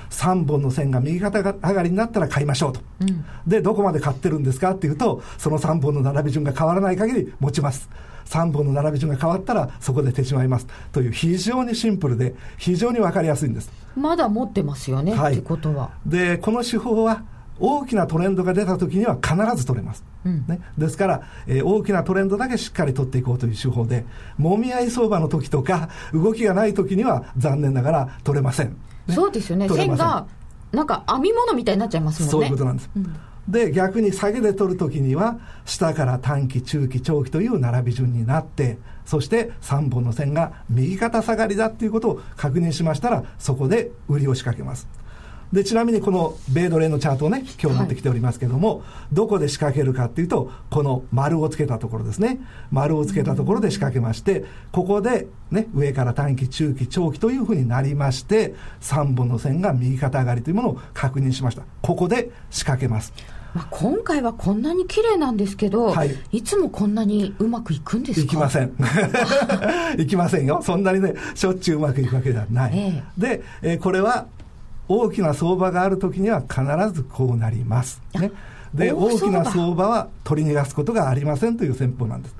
[0.10, 7.90] 3本の線が右肩上がりになったら買いましょうと、うん、でどこまで買ってるんですかっていうとその3本の並び順が変わらない限り持ちます。
[8.26, 10.68] 3本の並び順が変わったらそこで手しまいます。
[10.92, 13.72] という非常にシンプルで非常に分かりやすいんです。
[13.96, 15.92] まだ持ってますよね、はい、ってことは。
[16.06, 17.24] でこの手法は
[17.60, 24.06] 大きなトレンドが出た時には必ず取れます、うん、ね、ですから、えー、大きなトレンドだけしっかり取っていこうという手法で
[24.38, 28.78] もみ合い相場の時とか動きがない時には残念ながら取れません
[29.14, 30.28] そうですよね、線が
[30.72, 32.32] なんか編み物みたいになっちゃいますもんね。
[32.32, 32.90] そういうことなんです。
[32.96, 33.16] うん、
[33.48, 44.88] で、逆に下げで取るときには、下から短期、中期、長期という並び順になって、そして3本の線が右肩下がりだっていうことを確認しましたら、そこで売りを仕掛けます。
[45.52, 52.40] で、ちなみにこの米ドル円のチャートをね、今日持ってきておりますけども、はい、どこで仕掛けるかっていうと、この丸をつけたところですね。
[52.72, 61.64] 丸をつけたところで仕掛けまして、ここでね、上から短期、中期、長期というふうになりまして、3本の線が右肩上がりというものを確認しました。
[61.82, 63.12] ここで仕掛けます。
[63.56, 68.26] まあ、今回はこんなに綺麗なんですけど、はい、いつもこんなにうまくいくんですか？
[68.26, 68.72] いきません。
[69.98, 70.62] いきませんよ。
[70.64, 72.72] そんなにね、しょっちゅううまくいくわけではない。
[72.76, 74.28] えー、で、えー、これは
[74.90, 76.62] 大きな相場があるときには必
[76.94, 78.02] ずこうなります。
[78.16, 78.32] ね。
[78.74, 82.36] で、大きな相場は取り逃がすことがありませんという戦法なんです。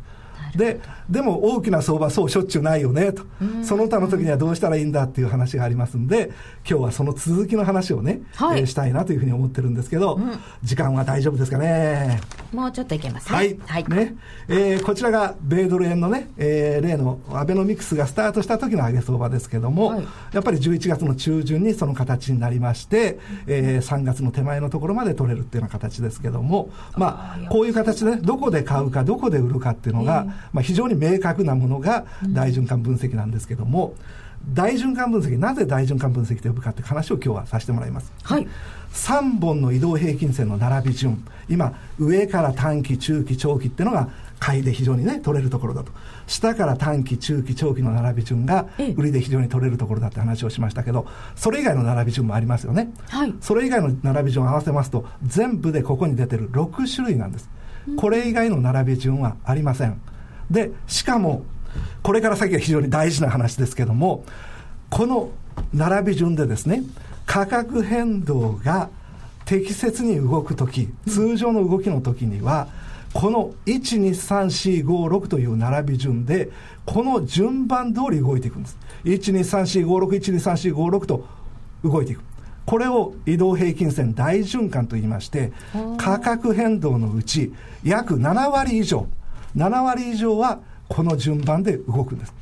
[0.56, 3.24] ででも大きな相場そうしょっちゅうないよねと。
[3.64, 6.32] その他の時にはどうしたらいいんだっていう話がありますんで
[6.70, 12.20] 今日はその続きの話をね、はい、えー、したいなというふうに思ってるんですけど、うん、時間は大丈夫ですかね？
[12.54, 13.36] もうちょっといけますね。
[13.36, 14.16] はい、はい、ね。
[14.48, 33.96] えー、こちらが米ドル円のね、えー、例のアベノミクスがスタートした時の上げ相場ですけども、はい、やっぱり11月の中旬にその形になりまして、えー、3月の手前のところまで取れるっていうような形ですけどもまあこういう形で、ね、どこで買うかどこで売るかっていうのが、まあ、非常に明確なものが大循環分析なんですけども、
[34.48, 38.12] うん、大循環分析なぜ大循環分析と呼ぶかって話を今日はさせてもらいます。
[38.24, 38.48] はい。
[38.94, 41.24] 3本の移動平均線の並び順。
[41.48, 44.10] 今上から短期中期長期っていうのが
[44.40, 45.92] 買いで非常にね取れるところだと。
[46.28, 57.50] 下から短期中期長期の並び順が売りで非常に取れるところだって話をしましたけどそれ以外の並び順もありますよね、はい、それ以外の並び順を合わせますと全部でここに出てる6種類なんです。
[57.98, 60.00] これ以外の並び順はありません
[60.50, 61.44] で、しかも、
[62.02, 64.24] これから先は非常に大事な話ですけども、
[64.90, 65.30] この
[65.74, 66.84] 並び順でですね、
[67.26, 68.90] 価格変動が
[69.46, 72.68] 適切に動くとき、通常の動きのときには、
[73.14, 76.50] この1、2、3、4、5、6という並び順で、
[76.86, 78.78] この順番通り動いていくんです。
[79.04, 81.26] 1、2、3、4、5、6、1、2、3、4、5、6と
[81.84, 82.22] 動いていく。
[82.66, 85.52] これを移動平均線大循環と言いまして、
[85.98, 87.52] 価格変動のうち
[87.84, 89.08] 約7割以上、
[89.56, 92.34] 7割以上はこの順番で動くんです。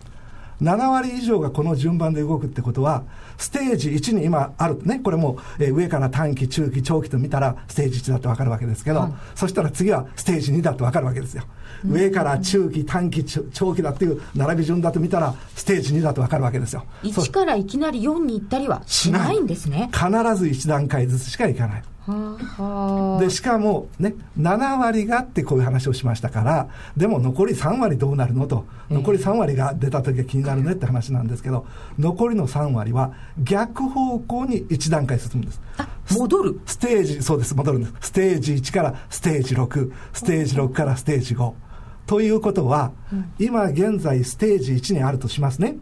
[0.62, 3.04] 7割以上がこの順番で動くってことは、
[3.38, 11.44] ステージ1に今あるね、これも、えー、上から短期、中期、長期と見たらステージ1だってわかるわけですけど、はい、そしたら次はステージ2だってわかるわけですよ。
[11.86, 16.86] うん、上から中期、短期、長期だっていう並び順だと見たら、ステージ2だとわかるわけですよ。
[17.04, 19.92] 1からいきなり4に行ったりはしないんですね。
[19.94, 21.84] 必ず1段階ずつしかいかない。
[23.20, 31.66] でしかもね7割がってこういう話をしましたからでも残り3割どうなるのと残り3割が出た時は気になるねって話なんですけど
[32.00, 35.62] 残りの3割は逆方向に1段階進むんです。
[36.18, 36.62] 戻る。
[36.66, 37.94] ステージそうです戻るんです。
[38.00, 41.54] ステージ1からステージ6ステージ6からステージ5
[42.06, 42.94] ということは、
[43.38, 45.76] 今現在ステージ1にあるとしますね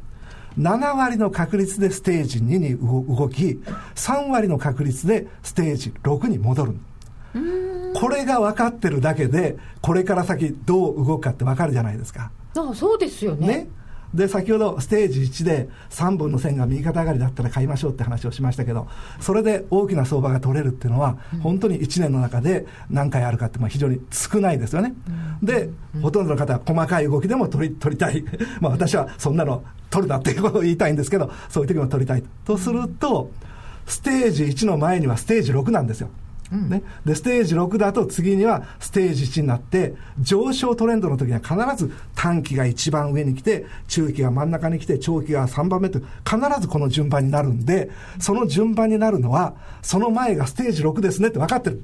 [0.57, 3.61] 7割の確率でステージ2に動き、
[3.95, 6.75] 3割の確率でステージ6に戻る。
[7.95, 12.31] これが分かってるだけで、これから先どう動くかって分かるじゃないですか。
[12.55, 13.47] ああそうですよね。
[13.47, 13.67] ね
[14.15, 18.87] で、先ほどステージ1で3本の線が右肩上がりだったら買いましょうって話をしましたけど、
[19.19, 24.93] それで大きな相場が取れるっていうのは、本当に1年の中で何回あるかって非常に少ないですよね。
[25.43, 25.69] で、
[26.01, 28.23] ほとんどの方は細かい動きでも取り取りたい。
[28.61, 33.31] まあ私はそんなの取るなっていうことを言いたいんですけど、そういう時も取りたいとすると、
[33.85, 36.09] ステージ1の前にはステージ6なんですよ。
[36.51, 51.83] ね、でステージ6だと次にはステージ1になって上昇トレンドの時には必ず短期が一番上に来て中期が真ん中に来て長期が3番目と必ずこの順番になるんでその順番になるのはその前がステージ6ですねって分かってる。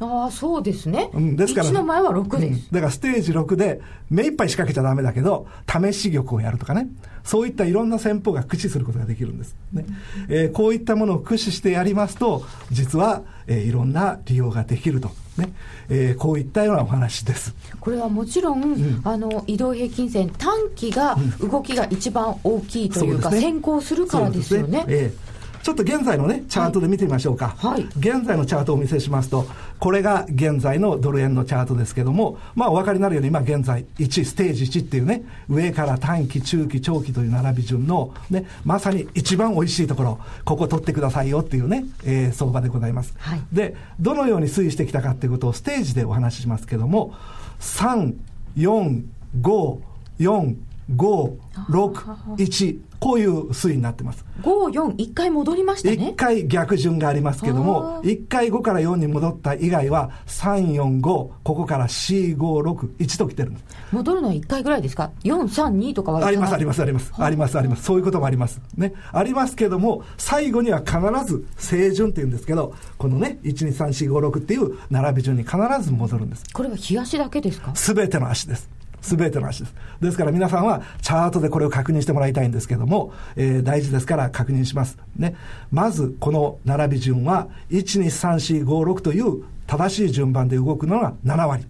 [0.00, 1.10] ああ、そうですね。
[1.12, 1.68] うん、ですから。
[1.68, 6.88] 1の前は6です、うん、だからステージ6で、目いっぱい仕掛けちゃダメだけど、試し玉をやるとかね。
[7.22, 9.54] そういったいろんな戦法が駆使することができるんです。
[9.72, 9.84] ね。
[10.28, 15.10] えー、こういったものを駆使してやりますと、実は、えー、いろんな利用ができると。
[15.36, 15.52] ね。
[15.90, 17.54] えー、こういったようなお話です。
[17.78, 25.12] これはもちろん、うん、あの、移動平均線、短期が、動きが一番大きいというか、うん、先行するからですよね。
[25.62, 27.54] ちょっと現在のね、チャートで見てみましょうか。
[27.58, 27.82] はい。
[27.98, 29.46] 現在のチャートをお見せしますと、
[29.78, 43.14] これが現在のドル円のチャートですけども、まあお分かりになるように、今現在1、ステージ1っていうね、上から短期、中期、長期という並び順の、ね、まさに一番美味しいところ、ここ取ってくださいよっていうね、えー、相場でございます。
[43.18, 43.40] はい。
[43.52, 47.14] で、どのように推移してきたかっていうことをステージでお話ししますけども、
[47.60, 48.14] 3、
[48.56, 49.02] 4、
[49.42, 49.78] 5、
[50.20, 50.56] 4、
[50.94, 51.36] 5、
[51.68, 51.92] 6、
[52.36, 54.24] 1、こういう推移になってます。
[54.42, 56.12] 5、4、1回戻りましたね。
[56.12, 63.52] 1回逆順がありますけども、1回5から4に戻った以外は、3、4、5、ここから4、5、6、1と来てる
[63.92, 67.12] 戻るのは1回ぐらいですか ?4、3、2とかはあります、あります、あります。
[67.16, 67.82] あります、あります。
[67.84, 68.60] そういうこともあります。
[68.76, 68.92] ね。
[69.12, 76.44] ありますけども、最後には必ず正順っていうんですけど、このね、1、2、3、4、5、6っていう並び順に必ず戻るんです。
[76.52, 77.74] これは日足だけですか？
[77.74, 78.68] すべての足です。
[79.00, 79.74] すべての足です。
[80.00, 84.98] ですから皆さんはチャートでこれを確認してもらいたいんですけども、えー、大事ですから確認します。
[85.16, 85.34] ね。
[85.70, 91.66] まず、この並び順は、1、2、3、4、5、6という正しい順番で動くのが7割。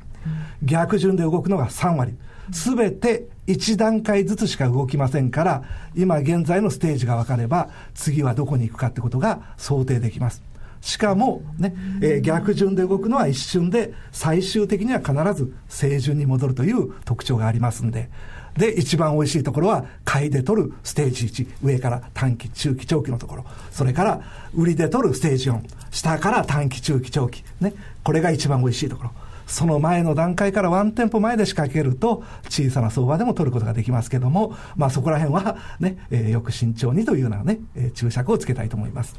[0.62, 2.16] 逆順で動くのが3割。
[2.52, 5.62] すべて1段階ずつしか動きませんから、
[5.96, 10.49] 今現在のステージが分かれば、次はどこに行くかってことが想定できます。
[10.80, 18.10] しかもね、えー、逆順で動くのは一瞬で、最終的には必ず正順に戻るという特徴がありますんで、
[18.56, 23.44] で、一番美味しいところは、買いで取るステージ1、上から短期、中期、長期のところ。
[23.70, 24.20] それから、
[24.54, 27.44] 売りで取るステージ4、下から短期、中期、長期。
[27.60, 27.74] ね。
[28.02, 29.10] これが一番美味しいところ。
[29.46, 39.16] その前の段階からワンテンポ前で仕掛けると、小さな相場でも取ることができますけども、まあそこら辺はね、えー、よく慎重にというようなね、えー、注釈をつけたいと思います。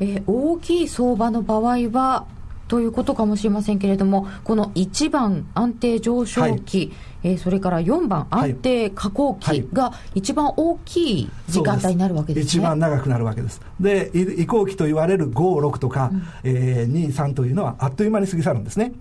[0.00, 2.26] えー、大きい相場の場合は、
[2.68, 6.78] ということかもしれませんけれども、この1番安定上昇期、
[7.22, 12.48] はい、えー、それから4番安定下降期が一番大きい時間帯になるわけですね。
[12.48, 13.62] 一番長くなるわけです。
[13.80, 18.92] で、移行期と言われる5、6とか、うん、えー、2、3というのはあっという間に過ぎ去るんですね。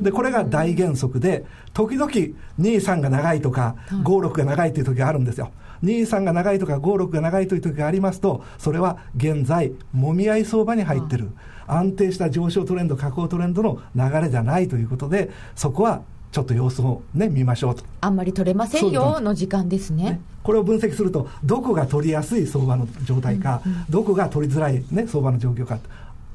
[0.00, 5.52] で、これが大原則で、時々2、3が長いとか、5、6が長いという時があるんですよ。
[5.82, 11.30] 2、3が長いとか5、6が長いという時がありますと、それは現在、もみ合い相場に入ってる。
[11.66, 17.84] 安定した上昇トレンド、下降トレンドの流れじゃないということで、そこはちょっと様子をね、見ましょうと。
[18.00, 20.04] あんまり取れませんよの時間ですね。
[20.04, 25.78] ねこれを分析すると、どこが取りやすい相場の状態か、うんうん、どこが取りづらい、ね、相場の状況か。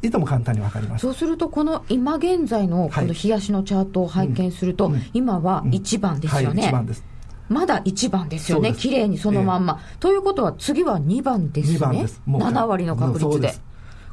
[0.03, 6.61] いとも簡単に分かりますそうすると、この今現在のこの冷やしのチャートを拝見すると、はいうん、今は1番ですよね。
[6.61, 7.03] はい、1番です。
[7.49, 12.21] まだ1番ですよね、綺麗にそのまんま、えー、ということは、次は2番ですね、2番です。
[12.27, 13.53] 7割の確率で。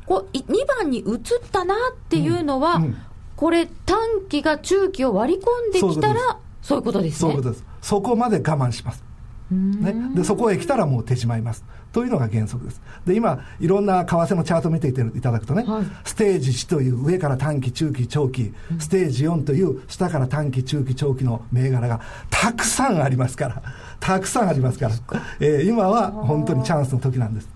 [0.07, 1.19] こう2番に移っ
[1.51, 2.83] たなっていうのは、うん。
[2.85, 2.97] うん、
[3.37, 7.19] これ、短期が中期を割り込んできたら、そういうことですね。
[7.21, 7.65] そういうことです。
[7.81, 9.03] そこまで我慢します。
[9.51, 11.65] ね、でそこへ来たらもう手しまいます。
[11.93, 12.83] というのが原則です。
[13.07, 23.63] で今、いろんな為替のチャート見ていただくとね、はい、ステージ1という上から短期、中期、長期、うん、ステージ4という下から短期、中期、長期の銘柄がたくさんありますから、
[24.01, 24.95] たくさんありますから、
[25.39, 27.49] えー、今は本当にチャンスの時なんです。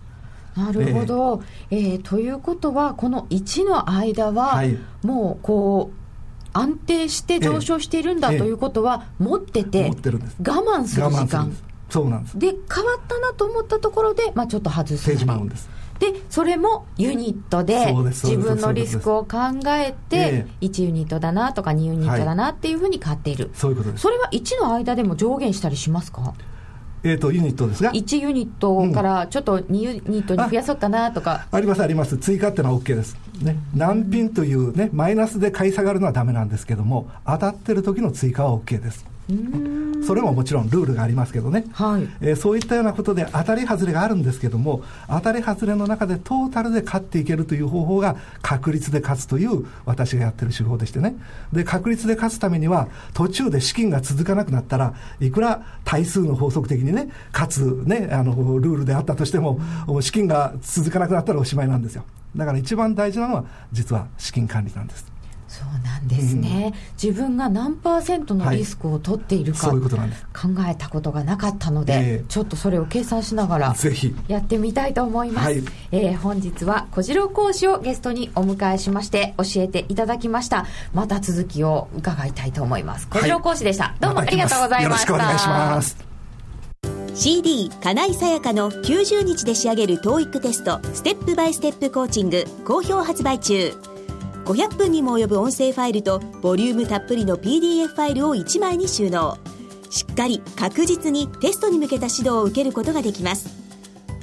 [0.57, 5.99] なるほど、えー、えー、ということは、この1の間は、はい、もうこう、
[6.53, 11.53] 安定して上昇しているんだ、ということは、持ってて、我慢する時間。
[11.89, 12.39] そうなんです。
[12.39, 15.09] で、変わったなと思ったところで、まあちょっと外す。
[15.99, 24.03] でそれもユニットで自分のリスクを考えて1ユニットだなとか2ユニットだなっていうふうに買っている、そういうことです。
[24.03, 26.35] それは1の間でも上限したりしますか？
[27.03, 27.93] えーと、ユニットですが。
[27.93, 32.17] 1ユニットからちょっと2ユニットに増やそうかなとか、うん、ありますあります。
[32.17, 39.05] 追加っていうのは OK です、ね、難品というねマイナスで買い下がるのはだめなんですけども当たってる時の追加は OK です
[40.07, 51.15] それももちろんルールがありますけどね、はい、えー、そういったようなことで当たり外れがあるんですけども当たり外れの中でトータルで勝っていけるという方法が確率で勝つという私がやってる手法でしてね。
[51.53, 59.61] で確率で勝つためには途中で資金が続かなくなったらいくら対数の法則的にね勝つねあのルールであったとしても
[60.01, 62.05] 資金が続かなくなったらおしまいなんですよ。
[62.37, 65.18] だから一番大事なのは実は資金管理なんです
[66.09, 69.99] ですね、うん、自分が何パーセントのリスクを取っているか、はい、うう考
[70.69, 73.75] えたことがなかったので、えー、ちょっとそれを計算しながら
[74.27, 80.67] やってみたいと思います、はい、えー、本日は小次郎講師をゲストにお迎えしまして教えていただきました。
[80.95, 83.09] また続きを伺いたいと思います。
[83.09, 86.09] 小次郎講師でした、はい、どうもありがとうございました、よろしくお願いします。
[87.15, 93.73] CD 金井さやかの90日で仕上げる TOEIC テストステップバイステップコーチング好評発売中
[94.49, 99.37] 500分にも及ぶ音声ファイルとボリュームたっぷりの PDF ファイルを1枚に収納。
[99.91, 103.51] しっかり確実にテストに向けた指導を受けることができます。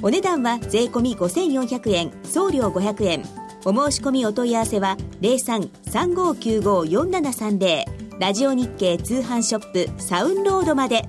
[0.02, 2.10] お値段は税込5400円。
[2.24, 3.22] 送料500円。
[3.64, 7.84] お申し込みお問い合わせは0335954730
[8.20, 11.08] ラジオ日経通販ショップサウンロードまで。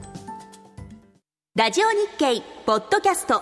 [1.55, 3.41] ラジオ日経ポッドキャスト。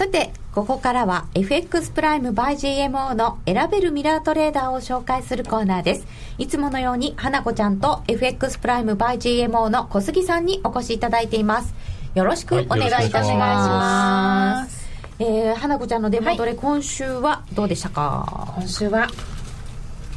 [0.00, 2.54] さて、ここからは FX プライム by
[2.88, 6.06] GMO の選べるミラートレーダーを紹介するコーナーです。
[6.38, 11.74] いつものように、花子ちゃんと FX プライム by GMO の小杉さんにお越しいただいています。
[12.14, 14.88] よろしくお願いいたします。
[15.18, 18.54] はい、えー、花子ちゃんのデモトレ、はい、今週はどうでしたか？
[18.56, 19.06] 今週は、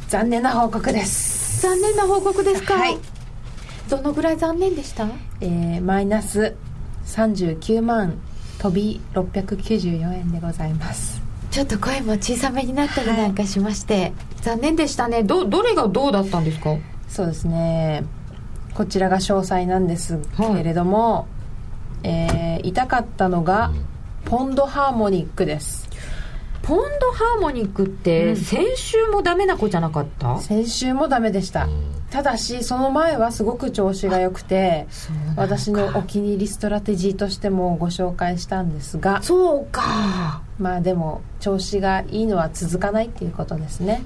[0.08, 1.60] 残念な報告です。
[1.60, 2.72] 残念な報告ですか？
[2.78, 2.96] はい。
[3.90, 5.08] どのぐらい残念でした？
[5.42, 6.56] えー、マイナス
[7.04, 8.18] 39万
[8.64, 11.20] 飛び694円でございます。
[11.50, 15.22] ちょっと声も小さめになったりなんかしまして、はい、残念でしたね。
[15.22, 16.74] どどれがどうだったんですか？
[17.06, 18.04] そうですね。
[18.72, 21.24] こちらが詳細なんですけれども、は
[22.04, 23.70] い、えー、痛かったのが
[24.24, 25.86] ポンドハーモニックです。
[26.62, 31.68] ポンドハーモニックって先週もダメな子じゃなかった、うん、先週もダメでした、
[32.14, 34.86] ただしその前はすごく調子が良くて
[35.34, 39.20] 私のお気に入りストラテジーとしてもご紹介したんですが。
[39.20, 40.40] そうか。
[40.60, 44.04] まあでも調子がいいのは続かないっていうことですね。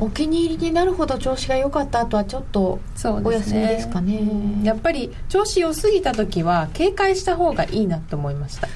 [0.00, 2.80] お気に入りになるほど調子が良かった後はちょっと
[3.22, 8.68] お休みですかね、ね、やっぱり調子良すぎた時は警戒した方がいいなと思いました。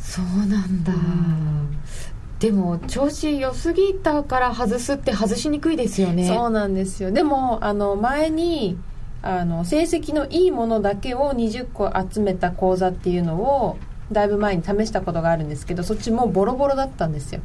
[0.00, 0.92] そうなんだ、
[2.40, 6.26] でも調子良すぎたから外すって外しにくいですよね。
[6.26, 7.12] そうなんですよ。
[7.12, 8.78] でもあの前に
[9.22, 13.76] あの成績のいいものだけを20個集めた講座っていうのを
[14.10, 17.42] だいぶ前に試したことがあるんですけどそっちもボロボロだったんですよ。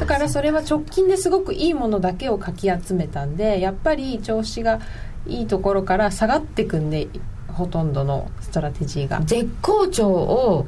[0.00, 4.80] だからそれは直近ですごくいいものだけをかき集めたんでやっぱり調子が
[5.26, 7.08] いいところから下がってくんで
[7.48, 9.20] ほとんどのストラテジーが。
[9.26, 10.66] 絶好調を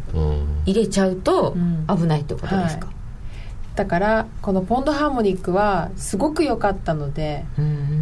[0.67, 1.57] 入れちゃうと
[1.89, 2.96] 危ないってことですか、はい
[3.77, 7.45] だからこのポンドハーモニックはすごく良かったので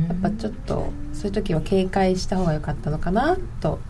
[0.09, 3.81] やっぱちょっとそういう時は警戒した方が良かったのかなと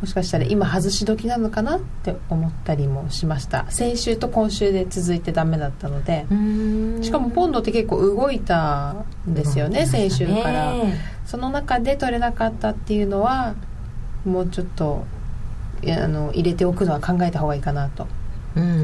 [0.00, 3.66] もしかしたら今外し時なのかなって思ったりもしました。
[3.68, 6.24] 先週と今週で続いてダメだったので。
[7.02, 10.72] しかもポンドって結構動いたんですよね先週から。
[11.24, 13.54] その中で取れなかったっていうのは
[14.24, 15.04] もうちょっと
[15.84, 18.06] あの入れておくのは考えた方がいいかなと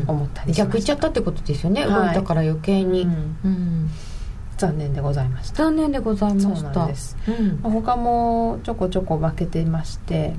[0.06, 3.36] 思ったりしま逆いっちゃったってことですよね、はい、動いたから余計に、うん。
[3.44, 3.90] うん、
[4.56, 5.64] 残念でございました。
[5.64, 6.56] 残念でございました。
[6.56, 10.34] そうなんです、うん、他もちょこちょこ負けてまして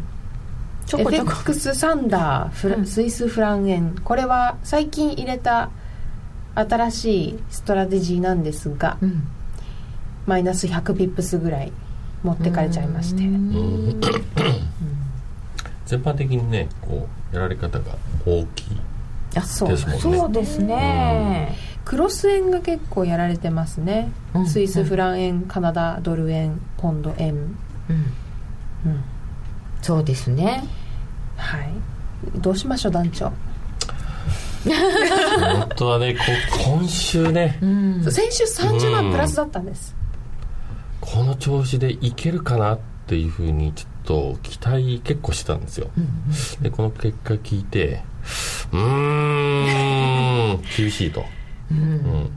[0.86, 1.32] ちょこちょこ。
[1.32, 5.70] FX サンダーフラ、うん、スイスフラン円これは最近入れた
[6.56, 9.24] 新しいストラテジーなんですが、うん、
[10.28, 11.72] マイナス100ピップスぐらい
[12.22, 13.24] 持ってかれちゃいまして、
[15.88, 18.80] 全般的にねこうやられ方が大きい
[19.42, 19.70] そう。
[19.70, 20.00] ですね。
[20.00, 21.56] そうですね、
[21.86, 27.34] クロス円が結構やられてますね、うん、スイスフラン円カナダドル円ポンド円。
[27.34, 27.56] うん、
[28.86, 29.04] うん、
[29.82, 30.64] そうですね。
[31.36, 31.70] はい。
[32.36, 33.32] どうしましょう団長。
[34.66, 36.16] 本当はね
[36.66, 39.94] 今週ね、うん、先週30万プラスだったんです、
[41.02, 48.04] この調子でいけるかなっていうふうにちょっと期待結構してたんですよ、うんうん、でこの結果聞いて
[48.72, 49.44] うん。
[50.76, 51.24] 厳しいと、
[51.72, 52.30] うん、うん、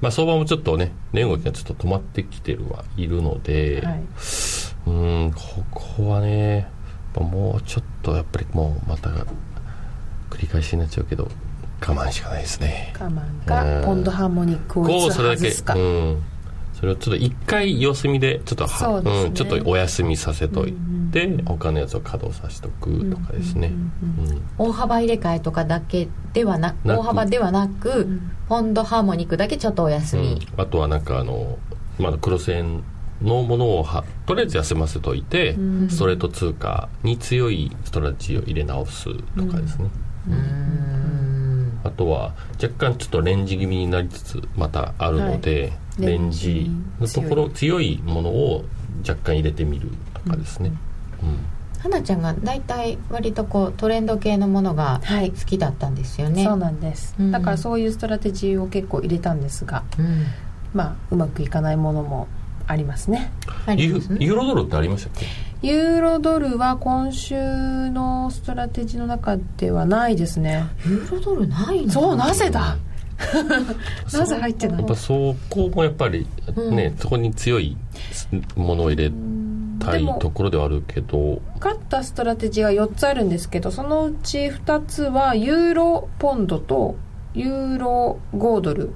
[0.00, 4.02] まあ、相場もちょっとね値動きがちょっと止まってきてるはいるので、はい、
[4.86, 6.68] うんここはね
[7.14, 9.10] もうちょっとやっぱりもうまた
[10.30, 11.28] 繰り返しになっちゃうけど
[11.80, 12.92] 我慢しかないですね。
[12.98, 16.22] 我慢か、ポンドハーモニックをいつ外すか、うん
[16.78, 18.64] それをちょっと一回様子見でちょっと
[19.00, 20.72] う、ね、うん、ちょっとお休みさせとい
[21.12, 21.40] て、うん。
[21.40, 23.72] うん、他のやつを稼働させとくとかですね、
[24.58, 31.58] 大幅入れ替えとかだけではな大幅ではなく、ポンドハーモニックだけちょっとお休み、あとはなんかあの
[31.98, 32.84] 今のクロス円
[33.22, 35.56] のものをはとりあえず休ませといて、
[35.88, 39.06] ストレート通貨に強いストラテジーを入れ直す
[39.36, 39.88] とかですね、
[41.82, 46.70] あとは若干ちょっとレンジ気味になりつつまたあるので、はいレンジ
[47.00, 48.00] のところ強い。
[48.04, 48.64] ものを
[49.06, 50.72] 若干入れてみるとかですね、
[51.22, 51.28] うん。
[51.28, 51.36] うん、
[51.78, 60.26] 花ちゃんが大体割とこうトレンド系のものが好きだったんですよね、はい、そうなんです、うん、だからそういうストラテジーを結構入れたんですが、うん、
[60.74, 62.26] まあうまくいかないものも
[62.66, 63.32] ありますね。
[63.76, 65.26] ユーロドルってありましたっけ？
[65.66, 70.66] ユーロドルは今週のストラテジーの中ではないですね。
[70.86, 71.92] ユーロドルないの？
[71.92, 72.76] そうなぜだ？
[74.12, 76.26] なぜ入ってないやっぱそこもやっぱり
[76.70, 77.76] ね、うん、そこに強い
[78.56, 79.12] ものを入れ
[79.80, 81.40] たいところではあるけど。
[81.60, 86.96] 勝ったストラテジーが4つあるんですけどそのうち2つはユーロポンドと
[87.34, 88.90] ユーロ5ドル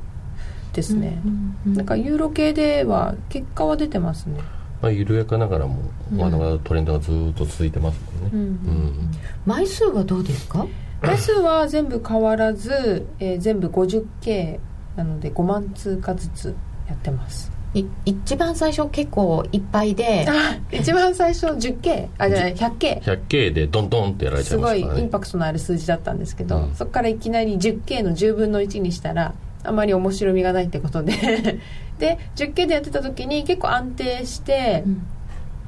[0.73, 4.41] ですね、うんうん、なんかユーロ系では結果は出てますね。
[4.81, 5.77] まあ、緩やかながらも
[6.11, 8.41] まだまだトレンドがずっと続いてますもんね、うん。
[8.41, 9.11] うん、
[9.47, 10.67] 枚数はどうですか？
[11.03, 14.59] 枚数は全部変わらず、えー、全部 50K
[14.97, 16.55] なので5万通貨ずつ
[16.89, 17.51] やってます。
[17.75, 20.27] い一番最初結構いっぱいで
[20.71, 29.33] 一番最初 10K あじゃない 100K 100K でドンドンってやられちゃいました、ね、すごいインパクトのある数字だったんですけど、うん、そこからいきなり 10K の10分の1にしたら
[29.65, 31.13] あまり面白みがないってことで。
[31.99, 35.07] で 10K でやってた時に結構安定して、うん、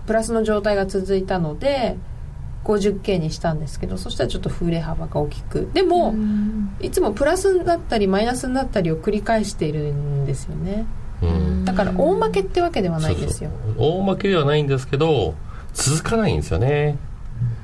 [0.07, 1.97] プラスの状態が続いたので
[2.65, 5.69] 50K にしたんですけどそしたらちょっと風鈴幅が大きく。
[5.73, 6.15] でも
[6.81, 10.87] いつもプラスになったりマイナスになったりを繰り返しているんですよね。
[11.65, 13.51] だから大負けってわけではないですよ。
[13.77, 15.35] 大負けではないんですけど
[15.73, 16.97] 続かないんですよね。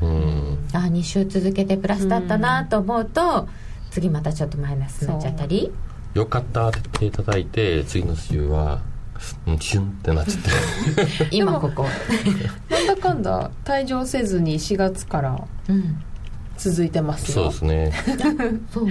[0.00, 0.58] うん。
[0.72, 3.48] あ2週続けてプラスだったなと思うと
[3.90, 5.72] 次またちょっとマイナスになっちゃったり。
[6.14, 8.80] よかったって手叩いて次の週は
[9.46, 11.28] うんチュンってなっちゃって。
[11.36, 11.86] 今ここ。
[12.70, 15.38] なんだかんだ退場せずに4月から
[16.56, 18.20] 続いてますよ、そうですね。
[18.72, 18.90] そうか。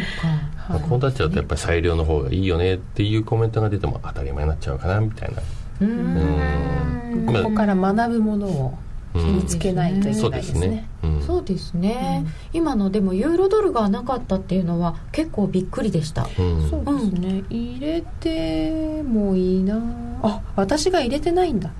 [0.73, 5.41] はい、こうなっちゃうとやっぱり裁量の方がいいよねっていうコメントが出ても当たり前になっちゃうかなみたいな。
[5.81, 7.25] うん。
[7.25, 8.77] ここから学ぶものを
[9.13, 10.87] 見つけないといけないですね、
[11.25, 17.43] そうですね、今のでもユーロドルがなかったっていうのは結構びっくりでした、そうですね。
[17.49, 19.81] 入れてもいいな。
[20.21, 21.71] あ私が入れてないんだ。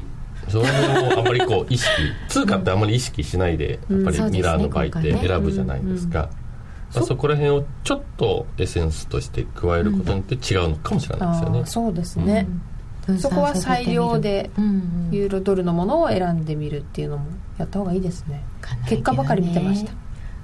[0.48, 1.90] その辺をあんまりこう意識。
[2.28, 6.30] 通貨ってあんまり意識しないでやっぱりミラーの場合って選ぶじゃないですか、
[6.94, 12.48] まあ、そこら辺をちょっとエッセンスとして加えることによって違うのかもしれないですよね、そうですね、
[13.18, 14.50] そこは裁量で
[15.12, 18.44] ユーロドルのものを選んでみるっていうのもやった方がいいですね。
[18.88, 19.92] 結果ばかり見てました。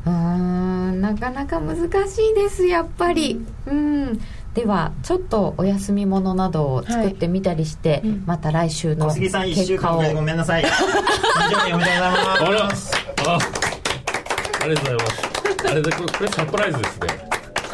[0.07, 1.01] うん。
[1.01, 3.45] なかなか難しいですやっぱり。
[3.68, 4.20] うん。
[4.53, 8.01] ではちょっとお休み物などを作ってみたりして、はい。
[8.26, 10.63] また来週の結果を小杉さん1週間ごめんなさい。
[10.63, 10.70] 非
[11.51, 12.93] 常におめでとうございます。
[13.28, 13.38] あ
[14.61, 15.26] ありがとうございます。
[15.68, 17.07] あれでこれサプライズですね。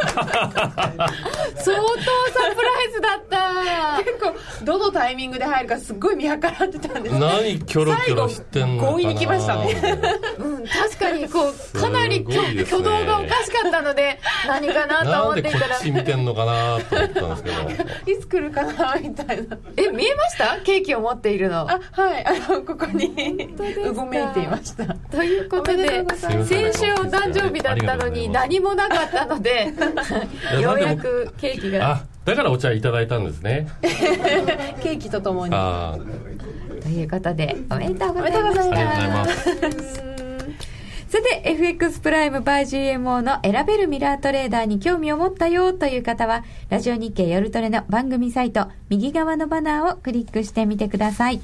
[0.02, 4.04] 相当サプライズだった。
[4.04, 6.40] 結構どのタイミングで入るかすごい見計らっ
[6.70, 7.20] てたんです。
[7.20, 8.94] 何キョロキョロしてんのかな。
[8.94, 10.00] 強引に来ましたね。
[10.38, 15.60] うん確かにこうかなり挙,、ね、挙動がおかしかったので何かなと思ってたら。
[15.60, 18.12] なんでこっち見てんのかなと思ったんですけど。
[18.12, 20.60] いつ来るかなみたいなえ見えました？
[20.62, 21.62] ケーキを持っているの。
[21.62, 22.26] あはい。
[22.26, 23.08] あのここに
[23.86, 24.86] うごめいていました。
[25.12, 29.74] ということで先週お誕生日だったのに何もなかったので
[30.62, 31.92] ようやくケーキが。
[31.92, 33.68] あだからお茶いただいたんですね。
[34.82, 35.54] ケーキとともに
[36.82, 40.12] ということでおめでとうございました
[41.12, 51.42] さて FX プライム by GMO の選べるミラートレーダーに興味を持ったよという方はラジオ日経夜トレの番組サイト右側のバナーをクリックしてみてください。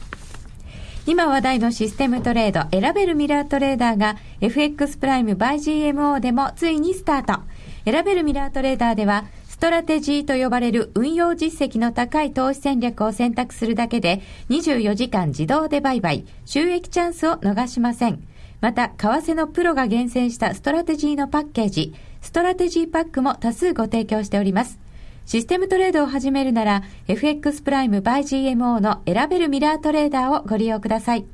[1.06, 7.42] 今話題のシステムトレード選べるミラートレーダーが FX プライム by GMO でもついにスタート
[7.88, 18.22] 選べるミラートレーダーでは、ストラテジーと呼ばれる運用実績の高い投資戦略を選択するだけで、24時間自動で売買、収益チャンスを逃しません。
[18.60, 24.80] また、為替のプロが厳選したストラテジーのパッケージ、ストラテジーパックも多数ご提供しております。
[25.26, 28.20] システムトレードを始めるなら、FX プライム by
[28.54, 31.26] GMO の選べるミラートレーダーをご利用ください。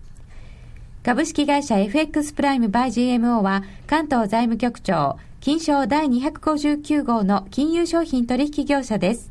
[1.01, 9.29] 株式会社 FX プライム by GMO は、関東財務局長、金賞第259号の金融商品取引業者です。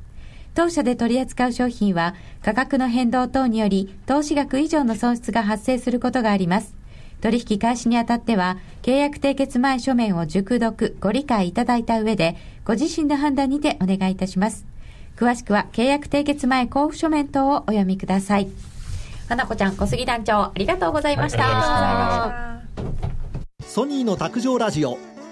[0.53, 6.75] 当社で取り扱う商品は価格の変動等により投資額以上の損失が発生することがあります。
[7.23, 12.37] 取引開始にあたっては契約締結前書面を熟読ご理解いただいた上で
[12.67, 14.67] ご自身の判断にてお願いいたします。
[15.17, 18.51] 詳しくは契約締結前交付書面等をお読みください。
[19.31, 22.61] 花子ちゃん、小杉団長、ありがとうございました。
[23.65, 24.99] ソニーの卓上ラジオ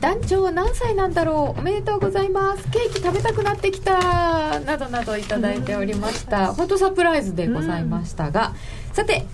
[0.00, 1.60] 団長何歳なんだろう？
[1.60, 2.68] おめでとうございます。
[2.70, 4.58] ケーキ食べたくなってきた。
[4.60, 6.54] などなどいただいておりました。
[6.54, 8.54] 本当サプライズでございましたが、
[8.94, 9.26] さて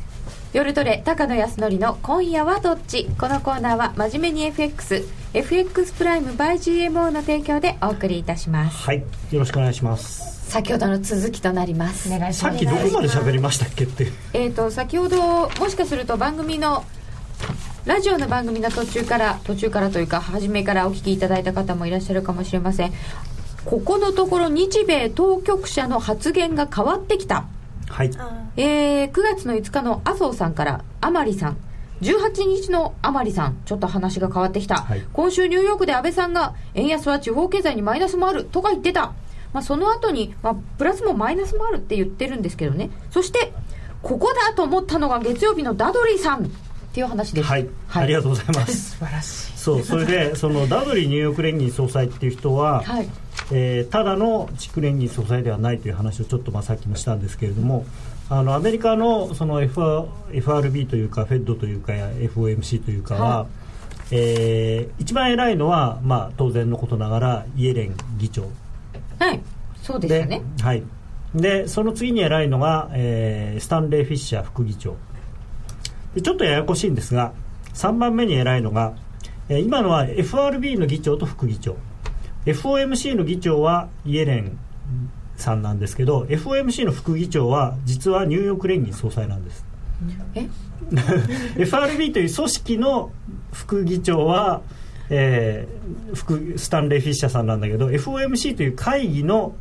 [0.53, 3.07] 夜トレ高野康則の今夜はどっち？
[3.19, 8.77] このコーナーは真面目に FX FX プライム by GMO の提供でお送りいたします。
[8.77, 8.99] はい。
[9.31, 10.51] よろしくお願いします。
[10.51, 12.09] 先ほどの続きとなります。
[12.13, 12.57] お願いします。
[12.57, 14.09] さっきどこまで喋りましたっけって。
[14.33, 16.85] えっ、と先ほどもしかすると番組の
[17.87, 22.93] ラジオの番組の途中から途中からというか初めからお聞きいただいた方もいらっしゃるかもしれません。
[23.65, 27.47] ここのところ日米当局者の発言が変わってきた。
[27.89, 28.11] はい、
[28.57, 31.59] えー、9月の5日の麻生さんから甘利さん。
[32.01, 39.15] 18日の甘利さん、ちょっと話が変わってきた、はい、今週ニューヨークで安倍さんが、円安は地方経済にマイナスもあるとか言ってた、
[39.55, 43.55] まあ、その後に、まあ、プラスもマイナスもあるって言ってるんですけどね、そして、
[44.03, 46.51] ここだと思ったのが月曜日のダドリーさん
[46.97, 47.47] っていう話です。
[47.47, 48.93] はい、はい、ありがとうございます。
[48.97, 49.59] 素晴らしい。
[49.59, 53.09] そう、それで、 そのダドリーニューヨーク連銀総裁っていう人は、はい、
[53.53, 57.85] えー、ただの地区連銀総裁ではないという話をちょっとまあさっきもしたんですけれども、
[58.31, 63.47] あのアメリカのその FR FRB というか、フェッドというか、FOMC というかは、はい、
[64.13, 68.49] えー、一番偉いのは、まあ、当然のことながら、イエレン議長。
[69.19, 69.41] はい、
[69.83, 70.41] そうですよね。
[70.63, 70.83] はい、
[71.35, 74.97] でその次に偉いのが、えー、スタンレー・フィッシャー副議長
[76.17, 77.35] でちょっとややこしいんですが
[77.75, 78.95] 3番目に偉いのが、
[79.51, 81.77] えー、今のは FRB の議長と副議長。
[82.47, 84.59] FOMC の議長はイエレン
[85.37, 89.67] さんなんですけど FOMC の副議長は実はニューヨーク連銀総裁なんです。
[90.35, 90.49] え？
[91.61, 93.11] FRB という組織の
[93.53, 94.63] 副議長は、
[95.11, 99.55] えー、副スタンレー・フィッシャーさんなんだけど FOMC という会議の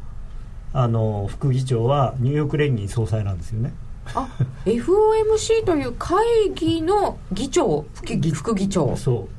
[0.72, 3.74] あの副議長はニューヨーク連銀総裁なんですよね
[4.14, 4.30] あ
[4.66, 8.95] FOMC という会議の議長副議長。
[8.95, 9.36] そう。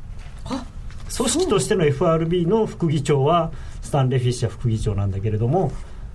[1.17, 5.73] 組織としての FRB の副議長はスタンレー・フィッシャー副議長なんだけれども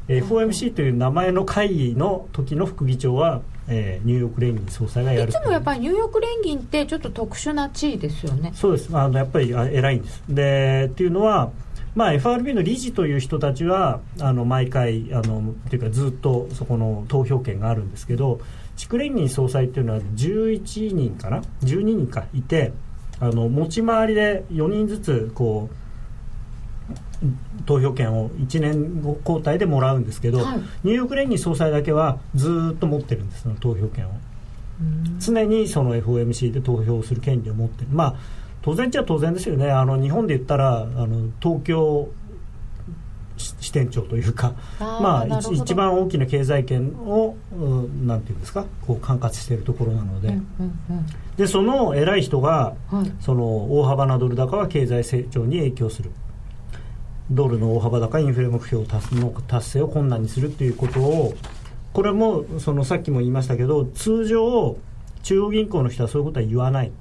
[0.07, 8.51] FOMC という名前の会議の時の副議長は、えー、ニューヨーク連銀総裁がやるいつもやっぱりニューヨーク連銀ってちょっと特殊な地位ですよね。
[8.53, 8.89] そうです。
[8.95, 10.23] あのやっぱり偉いんです。
[10.27, 11.51] でっていうのは
[11.93, 18.39] まあ、FRB の理事という人たちはあの毎回あのというかずっとそこの投票権があるんですけど
[18.77, 22.71] 地区連銀総裁っていうのは11人かな？12人かいて
[23.19, 25.75] あの持ち回りで4人ずつこう
[27.65, 34.11] 投票権を1年後交代でもらうんですけど、はい、ニューヨーク連銀総裁だけはずっと持ってるんです投票権を。
[35.19, 37.89] 常にその FOMC で投票する権利を持ってる。
[37.91, 38.15] まあ
[38.61, 39.71] 当然っちゃ当然ですよね。
[39.71, 42.09] あの日本で言ったらあの東京
[43.37, 48.65] 支店長というかまあ一番大きな経済圏を、うん、なんていうんですか？
[48.85, 51.05] こう管轄しているところなので、うんうんうん、
[51.37, 56.11] でその偉い人が、はい、その大幅なドル高は経済成長に影響する。
[57.31, 61.33] ドルの大幅高インフレ目標の達成を困難にするということを
[61.93, 64.75] これもそのさっきも言いましたけど通常
[65.23, 66.91] 中央銀行の人はそういうことは言わない、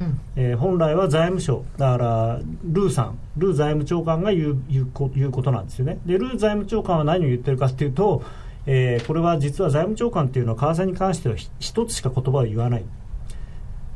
[0.00, 3.18] うん、えー、本来は財務省だからルーさん。
[3.36, 5.98] ルー財務長官が言う言う言うことなんですよね。
[6.06, 8.22] でルー財務長官は何を言ってるかっていうと、
[8.66, 12.84] えー、これは実は財務長官っていうのは為替に関しては一つしか言葉を言わない。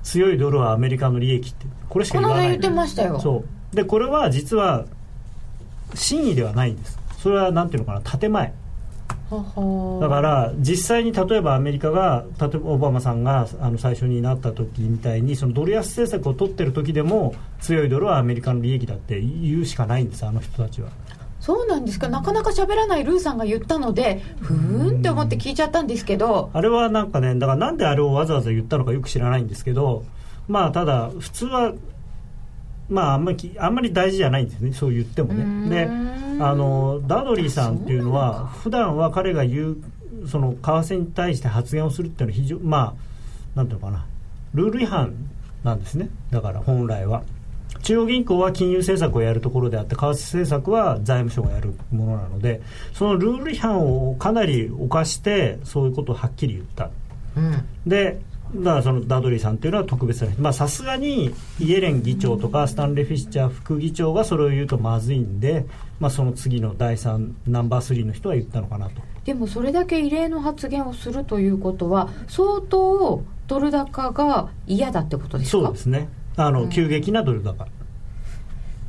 [0.02, 1.66] 強いドルはアメリカの利益って。
[1.88, 2.48] これしか言わない。
[2.50, 3.18] 言ってましたよ。
[3.18, 3.76] そう。
[3.76, 4.84] でこれは実は
[5.94, 6.98] 真意ではないんです。
[7.18, 8.18] それはなんていうのかな。
[8.18, 8.52] 建前
[9.30, 20.90] だから実際に例えばアメリカが例えばオバマさんがあの最初になった時みたいにそのドル安政策を取ってる時でも強いドルはアメリカの利益だって言うしかないんですあの人たちは。
[21.40, 22.08] そうなんですか。
[22.08, 26.50] なかなか喋らないルーさんが言ったのでふーんって思って聞いちゃったんですけど。
[26.54, 30.04] あれはなんかねだからなんであれをわざわざ言ったのかよく知らないんですけど
[30.48, 31.74] まあただ普通は
[32.89, 34.72] まああんまりあんまり大事じゃないんですね。
[34.72, 35.70] そう言ってもね。
[35.70, 35.91] で
[36.43, 39.76] あのダドリーさんっていうのは普段は彼が言う
[40.28, 44.07] その為替に対して発言をするっていうのは非常まあなんていうのかな。
[44.55, 45.14] ルール違反
[45.62, 46.09] なんですね。
[46.30, 47.22] だから本来は。
[47.82, 52.62] 中央銀行は金融政策をやるところであって為替政策は財務省がやるものなので
[52.95, 56.91] そのルール違反をかなり犯してそういうことをはっきり言った、
[57.37, 58.20] うん、で
[58.57, 65.66] だからそのダドリーさんというのは特別なさすがにイエレン議長とかスタンレー・フィッシャー副議長がそれを言うとまずいんで、
[65.99, 69.03] まあ、その次の第3ナンバー3の人は言ったのかなと。
[69.24, 75.64] でもそれだけ異例の発言をするということは相当ドル高が嫌だってことですか？
[75.64, 76.09] そうですね。
[76.36, 77.66] あの、うん、急激なドル高。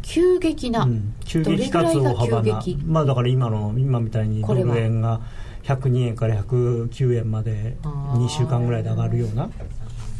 [0.01, 2.61] 急激な、うん、急激かつ大幅な。
[2.85, 5.21] まあだから今の今みたいにドル円が
[5.65, 9.49] 102円から109円まで2週間ぐらいで上がるような。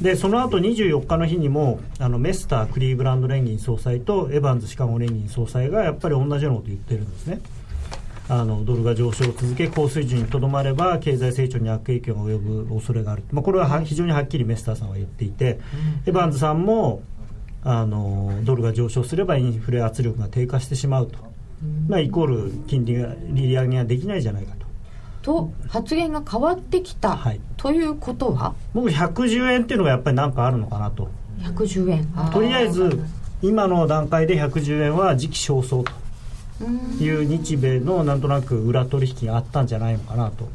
[0.02, 7.40] でその後24日の日にもあのメスター・クリーブランド連銀総裁とエヴァンズ・シカゴ連銀総裁がやっぱり同じようなことを言ってるんですね。
[8.28, 15.60] あのドルが上昇を続け高水準にとどまれば経済成長に悪影響が及ぶ恐れがある、まあ、これは非常にはっきりメスターさんは言っていて、
[16.06, 17.04] うん、エヴァンズさんも
[17.64, 21.20] あのドルが上昇すればインフレ圧力が低下してしまうと、
[21.62, 24.65] うん、まあ、イコール金利が利上げができないじゃないかと。
[25.26, 28.54] と発言が変わってきた、はい、ということは？
[28.76, 31.10] 僕110円っていうのがやっぱり何かあるのかなと。
[31.42, 32.06] 110円。
[32.32, 33.04] とりあえず
[33.42, 35.92] 今の段階で110円は時期尚早と
[37.04, 40.48] いう日米のなんとなく裏取引があったんじゃないのかなと。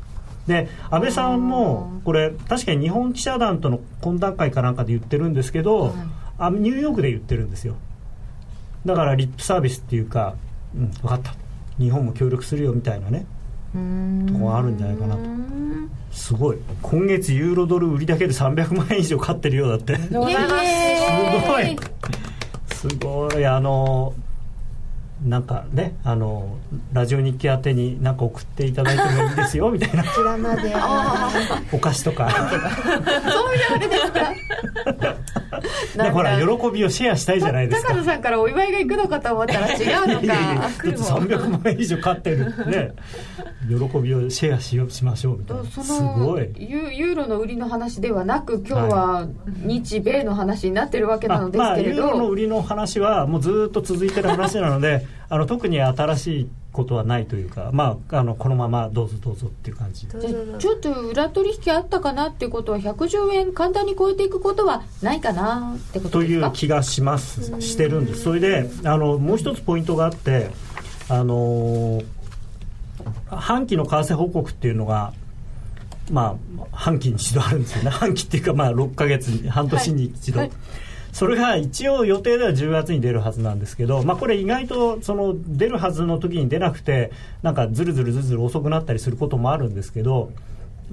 [0.46, 5.92] で安倍さんもこれ確かに日本記者団との懇談会かなんかで言ってるんですけど、
[6.38, 7.74] あニューヨークで言ってるんですよ。
[8.86, 10.36] だからリップサービスっていうか、
[10.76, 11.34] うん、分かった。
[11.78, 13.26] 日本も協力するよみたいなね
[13.72, 15.20] とこあるんじゃないかなと。
[16.12, 16.58] すごい。
[16.82, 19.96] 今月ユーロドル売りだけで300万円以上買ってるようだって。
[19.96, 20.34] すごい。
[22.74, 23.46] すごい。
[23.46, 24.12] あの
[25.24, 26.56] なんかねあの
[26.94, 30.02] ラジオ日記宛てに何か送っていただいてもいいですよ みたいな。
[30.02, 30.74] こちらまで
[31.72, 32.28] お菓子とか。
[32.30, 32.36] そ
[33.52, 35.14] ういうあれですか？
[35.96, 37.88] でほら喜びをシェアしたいじゃないですか。
[37.88, 40.24] 高野さんからお祝いが行くのかと思ったら違うのか。
[40.24, 42.54] いやいやいやだって300万円以上買ってる。
[42.66, 42.92] ね。
[43.68, 45.64] 喜びをシェアしよしましょうみたいな。
[45.64, 46.50] すごい。
[46.56, 60.06] ユユーロの売りの話ではなく今日は日米の話になってるわけなのですけれど、まあ、ユーロの売りの話はもうずっと続いてる話なのであの特に新しいことはないというか、まあ、あのこのままどうぞどうぞっていう感じ。
[60.06, 60.20] じゃ
[60.58, 66.40] ちょっと裏取引あったかなっていうことは110円簡単に超えていくことはないかなってことですか？
[66.40, 68.22] という気がしますしてるんです。
[68.22, 70.50] それであのもう一つポイントがあって
[71.08, 72.02] あの
[73.28, 75.12] 半期の為替報告っていうのが
[76.12, 77.90] まあ半期に一度あるんですよね。
[77.90, 80.48] 半期っていうかまあ6か月に半年に一度、はい。
[80.48, 80.56] はい
[81.12, 87.10] それが一応予定では10月に出るはずなんですけど、まあ、これ意外とその出るはずの時に出なくて
[87.42, 90.30] なんかずるずるずるずる遅くなったりすることもあるんですけど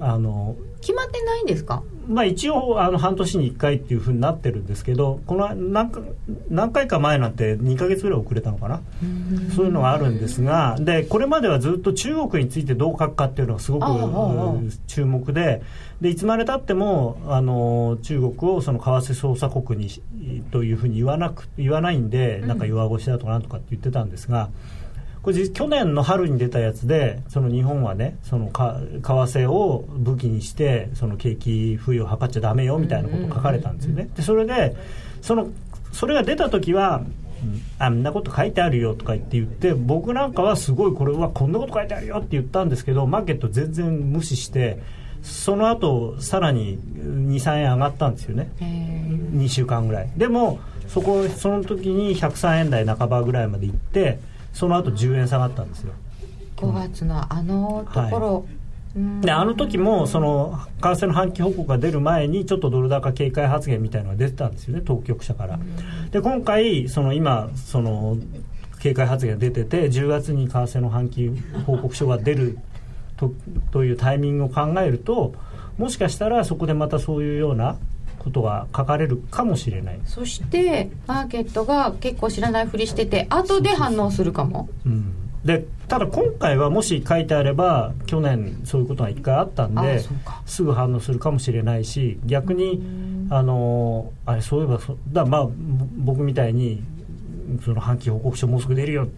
[0.00, 5.90] あの決まってないんですか、まあ、一応あの半年に1回っていうふうになってるんですけどこの何
[6.48, 8.80] 何回か前なんて2か月ぐらい遅れたのかな？
[9.56, 13.86] そういうのがあるんですがでこれまではずっと中国についてどう書くかっていうのがすごく
[14.86, 15.62] 注目で
[16.00, 19.90] でいつまでたってもあの中国をその為替操作国に
[20.52, 24.50] というふうに言わなく言わないんでなんか弱腰だとかなんとかって言ってたんですが。
[25.22, 34.08] これ去年の春に出たやつでその日本はねそのか為替を武器にしてその景気浮揚を図っちゃだめよみたいなこと書かれたんですよね。
[34.16, 34.76] でそれで
[35.20, 35.48] その
[35.92, 37.02] それが出た時は
[37.78, 44.80] あんなこと書いてあるよとか言って言って僕なんかはすごいこれはこんなこと書いてあるよって言ったんですけどマーケット全然無視して
[45.22, 48.50] その後さらに23円上がったんですよね。
[48.60, 50.10] 2週間ぐらい。
[50.16, 54.18] でもそこその時に103円台半ばぐらいまで行って
[54.58, 55.92] その後10円下がったんですよ。
[56.56, 58.44] 5月のあのところ、はい。
[59.20, 65.60] であの時もその為替の半期報告が出る前にちょっとドル高警戒発言みたいなのが出てたんですよね当局者から。
[66.10, 68.16] で今回その今その
[68.80, 71.30] 警戒発言が出てて10月に為替の半期
[71.64, 72.58] 報告書が出る
[73.16, 73.32] と
[73.70, 75.34] というタイミングを考えると
[75.76, 77.76] もしかしたらそこでまたそういうような
[78.18, 80.00] ことが書かれるかもしれない。
[80.04, 84.68] そしてマーケットが結構知らないふりしてて後で反応するかも。
[84.84, 85.14] うん。
[85.44, 90.04] でただ今回はもし書いてあれば去年そういうことが1回あったんで
[90.46, 92.82] すぐ反応するかもしれないし逆に
[93.30, 94.80] あのあれそういえば
[95.12, 95.48] だまあ
[95.96, 96.82] 僕みたいに
[97.64, 99.08] その半期報告書もうすぐ出るよ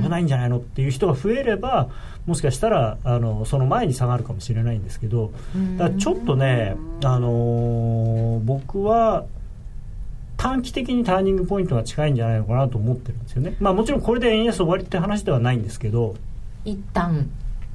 [0.00, 1.88] 危ないんじゃないのっていう人が増えれば
[2.26, 5.32] もしかしたらあのその前に下がるかもしれないんですけど
[5.76, 9.26] だちょっとね、あのー、僕は
[10.36, 16.14] 短期的にターニングポイントが近いんじゃないのかなと思ってるんですよね、まあ、もちろんこれで円安終わりって話ではないんですけど
[16.64, 17.28] 一旦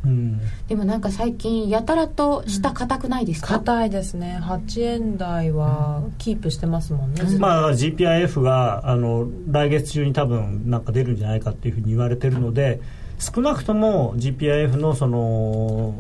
[0.06, 3.60] うん、でもなんか最近やたらと下硬くないですか？
[3.60, 4.38] 硬、いですね。
[4.42, 12.82] 8円台はキープしてますもんね、うん、まあ GPIF があの来月中に多分なんか出るんじゃないかっていうふうに言われてるので
[13.20, 15.96] 少なくとも GPIF のその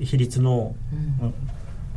[0.00, 0.74] 比率の、
[1.20, 1.34] うん、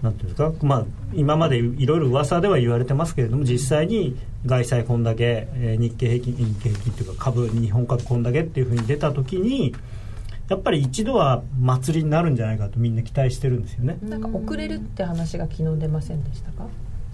[0.01, 9.75] なんていうんですか、まあ、今までいろいろ噂では言われてますけれども実際に外債こんだけ、えー、日経平均日経平均というか株日本株こんだけっていうふうに出た時に
[10.47, 13.97] やっぱり一度は祭りになるんじゃないかとみんな期待してるんですよね。
[14.03, 16.67] なんか遅れるって話が昨日出ませんでしたか？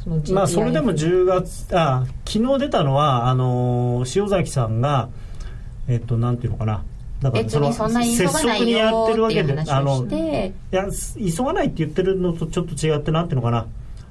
[0.04, 5.10] そのまあそれでも10月あ昨日出たのはあの塩崎さんが
[5.88, 6.84] えっとなんていうのかな。
[7.22, 13.68] だからその拙速にやってるわけであのいや急がないって言ってるのとちょっと違ってなんていうのかな。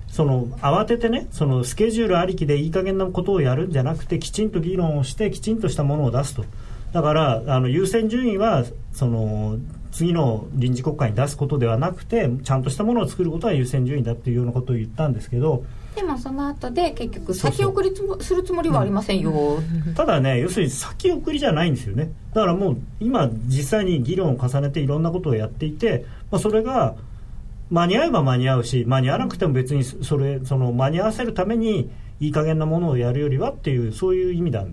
[0.08, 6.44] その慌ててねそのスケジュールありきでいい加減なことをやるんじゃなくてきちんと議論をしてきちんとしたものを出すと
[6.92, 9.58] だからあの優先順位はその
[9.92, 15.64] 次の臨時国会に出すことではなくてちゃんとしたものを作ることは優先順位だっていうようなことを言ったんですけど
[15.94, 22.12] でもその後で結局先送りするつもりはありませんよ、うん、ただね要するに先送りじゃないんですよね。
[22.32, 26.94] だからもう今実際に議論を重ねていろんなことをやっていて、まあ、それが
[27.70, 34.64] 間に合えば間に合うし間に合わなくても別にそれその間に合わせるためにいい加減なものをやるよりはっていうそういう意味だ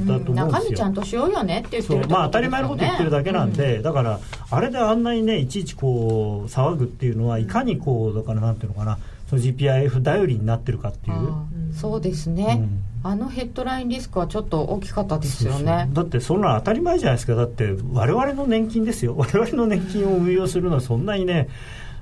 [0.00, 4.20] だと思うんですよ、中身ちゃんとしようよねって言ってる、ね、まあ当たり前のこと言ってるだけなんで、うん、だから
[4.50, 8.98] あれであんなにねいちいちこう騒ぐっていうのはいかにこうだからなんていうのかな。
[9.28, 11.74] その GPIF 頼りになってるかっていう。
[11.74, 15.88] そうですね、うん、あのヘッドラインリスクはちょっと大きかったですよね。
[15.92, 17.34] だってそんな当たり前じゃないですか。
[17.34, 19.14] だって我々の年金ですよ。
[19.16, 21.48] 我々の年金を運用するのはそんなにね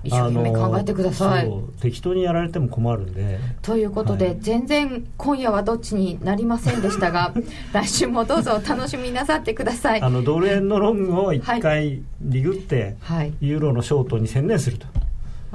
[0.04, 1.50] 一生懸命考えてください。
[1.80, 3.38] 適当にやられても困るんで。
[3.62, 7.32] ということで、はい、全然今夜はどっちになりませんでしたが
[7.72, 10.02] 来週もどうぞお楽しみなさってください。
[10.02, 14.86] あのドル円のロングを1回リグって、はい、ユーロのショートに専念すると。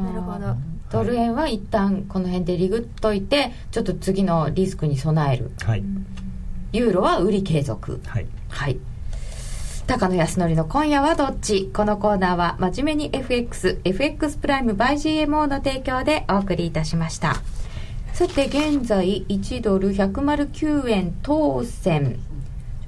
[0.02, 0.56] なるほど。
[0.90, 5.84] ドル円は一旦この辺でリグっといてちょっと次のリスクに備える、はい、
[6.72, 8.00] ユーロは売り継続。
[8.06, 8.78] はい、はい
[9.88, 11.72] 高野康則の今夜はどっち？
[11.74, 17.38] このコーナーは真面目に FX、FX プライム by GMO の提供でお送りいたしました。
[18.12, 22.20] さて現在1ドル109円当選。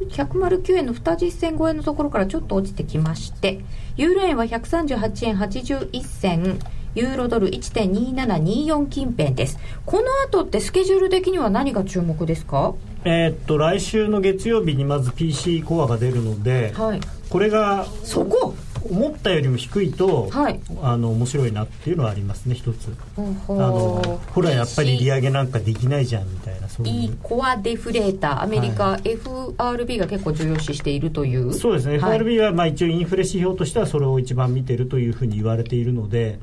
[0.10, 3.60] 109円の二実銭超えのところからちょっと落ちてきまして
[3.98, 6.60] ユーロ円は138円81銭。
[6.96, 9.58] ユーロドル1.2724近辺です。
[9.86, 12.74] この後ってスケジュール的には何が注目ですか？
[13.06, 18.56] えー、っと来週の月曜日にまず PC コアが出るので、はい、これがそこ？
[18.90, 22.96] 思ったよりも低いと、はい、あの面白いなっていうのはありますね一つ。
[23.18, 23.22] あ
[23.52, 26.94] のほらやっぱり利上げなんかできないじゃんみたいなそういう。
[26.94, 28.44] いいコアデフレーター。
[28.44, 31.54] アメリカ、はい、FRB が結構重要視しているという。
[31.54, 36.40] そうですね、はい、FRB はまあ一応インフレ指標としてはそれを一番見てるというふうに言われているので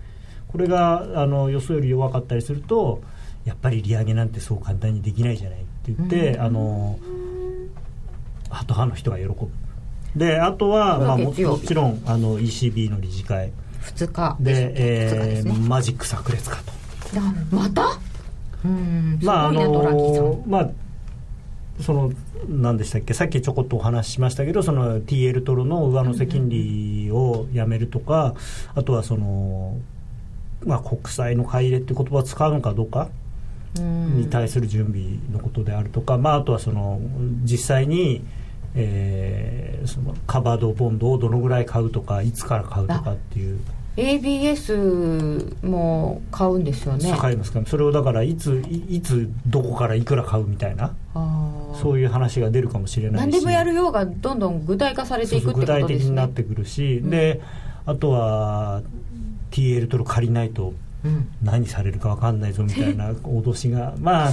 [0.49, 3.03] これがあの予想より弱かったりすると
[3.45, 6.99] やっぱり利上げなんてそう簡単にできないじゃないって言って、あの
[8.51, 9.49] ハト派の人が喜ぶ。
[10.17, 13.53] であとは、まあ、ももちろんあの ECB の理事会。
[13.83, 14.37] 2日。
[14.41, 16.73] で、えー、ね、マジック炸裂かと。
[17.55, 17.99] また？
[18.65, 19.19] うん。
[19.23, 20.71] まああのまあ
[21.81, 22.13] その
[22.49, 23.15] 何でしたっけ？
[23.15, 28.35] さっきちょこっとお話ししましたけどその TL トロの上乗せ金利をやめるとか、
[28.75, 29.77] あとはその、
[30.65, 33.11] まあ、国債の買い入れって言葉を使うのかどうか
[33.81, 37.01] に対する準備のことであるとか、まあ、あとはその
[37.43, 38.25] 実際に、
[38.75, 43.59] えー、そのカバードボンドをどのぐらい買うとかいつから買うとかっていう。
[43.97, 47.17] ABS も買うんですよね。
[47.19, 47.63] 買いますか。
[47.67, 50.95] それをだからいついつどこからいくら買うみたいな。
[51.81, 53.31] そういう話が出るかもしれないし。
[53.31, 55.81] 何でもやるようがどんどん具体化されていくってことですね。
[55.81, 57.41] 具体的になってくるし、うん、で
[57.87, 58.83] あとは
[59.51, 60.75] TL トロ借りないと
[61.43, 64.33] 何されるか分かんないぞみたいな 脅しがまあ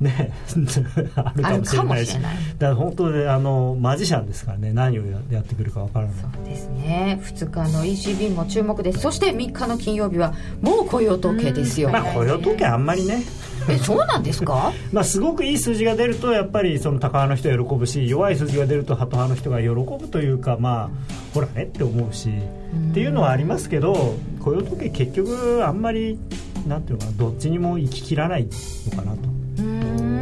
[0.00, 0.32] ね
[1.16, 2.14] あるかもしれないし。
[2.14, 2.24] だか
[2.58, 4.72] ら本当にあのマジシャンですからね。
[4.72, 6.14] 何をやってくるか分からない。
[6.20, 7.20] そうですね。
[7.22, 9.00] 2日の ECB も注目です。
[9.00, 13.22] そして3日の金曜日はもう雇用統計ですよ、まあ雇用統計あんまりね
[13.68, 14.72] えそうなんですか？
[14.92, 19.68] まあすごくいい数字が出るとやっぱりその高派の人は喜ぶし弱い数字が出るとハト派の人が喜
[20.02, 20.90] ぶというかまあ
[21.34, 22.30] ほらねって思うし
[22.90, 26.18] っていうのはありますけど雇用統計結局あんまり
[26.66, 28.46] なんていうのかなどっちにも行ききらない
[28.90, 29.18] のかなと。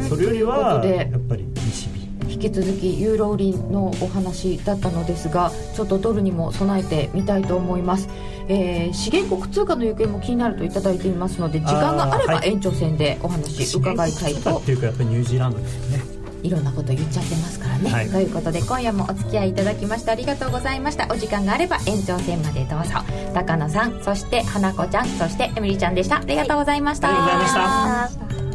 [0.09, 1.97] それよりはやっぱり ECB
[2.31, 8.07] 引き続きユーロ売りのお話だったのですがちょっとドルにも備えてみたいと思います、
[8.49, 16.17] えー、資源国通貨の行方も気になるといただいていますので時間があれば延長戦でお話伺いたいと、はい、っていうかやっぱりニュージーランドですよね。
[16.43, 21.07] いろんなこと言っちゃってますからね、はい、ということで今夜もお付き合いいただきましてありがとうございました。
[21.11, 22.93] お時間があれば延長戦までどうぞ。
[23.33, 26.17] 高野さんそして花子ちゃんそしてエミリーちゃんでした。
[26.17, 28.46] ありがとうございました、はい、ありがとうございました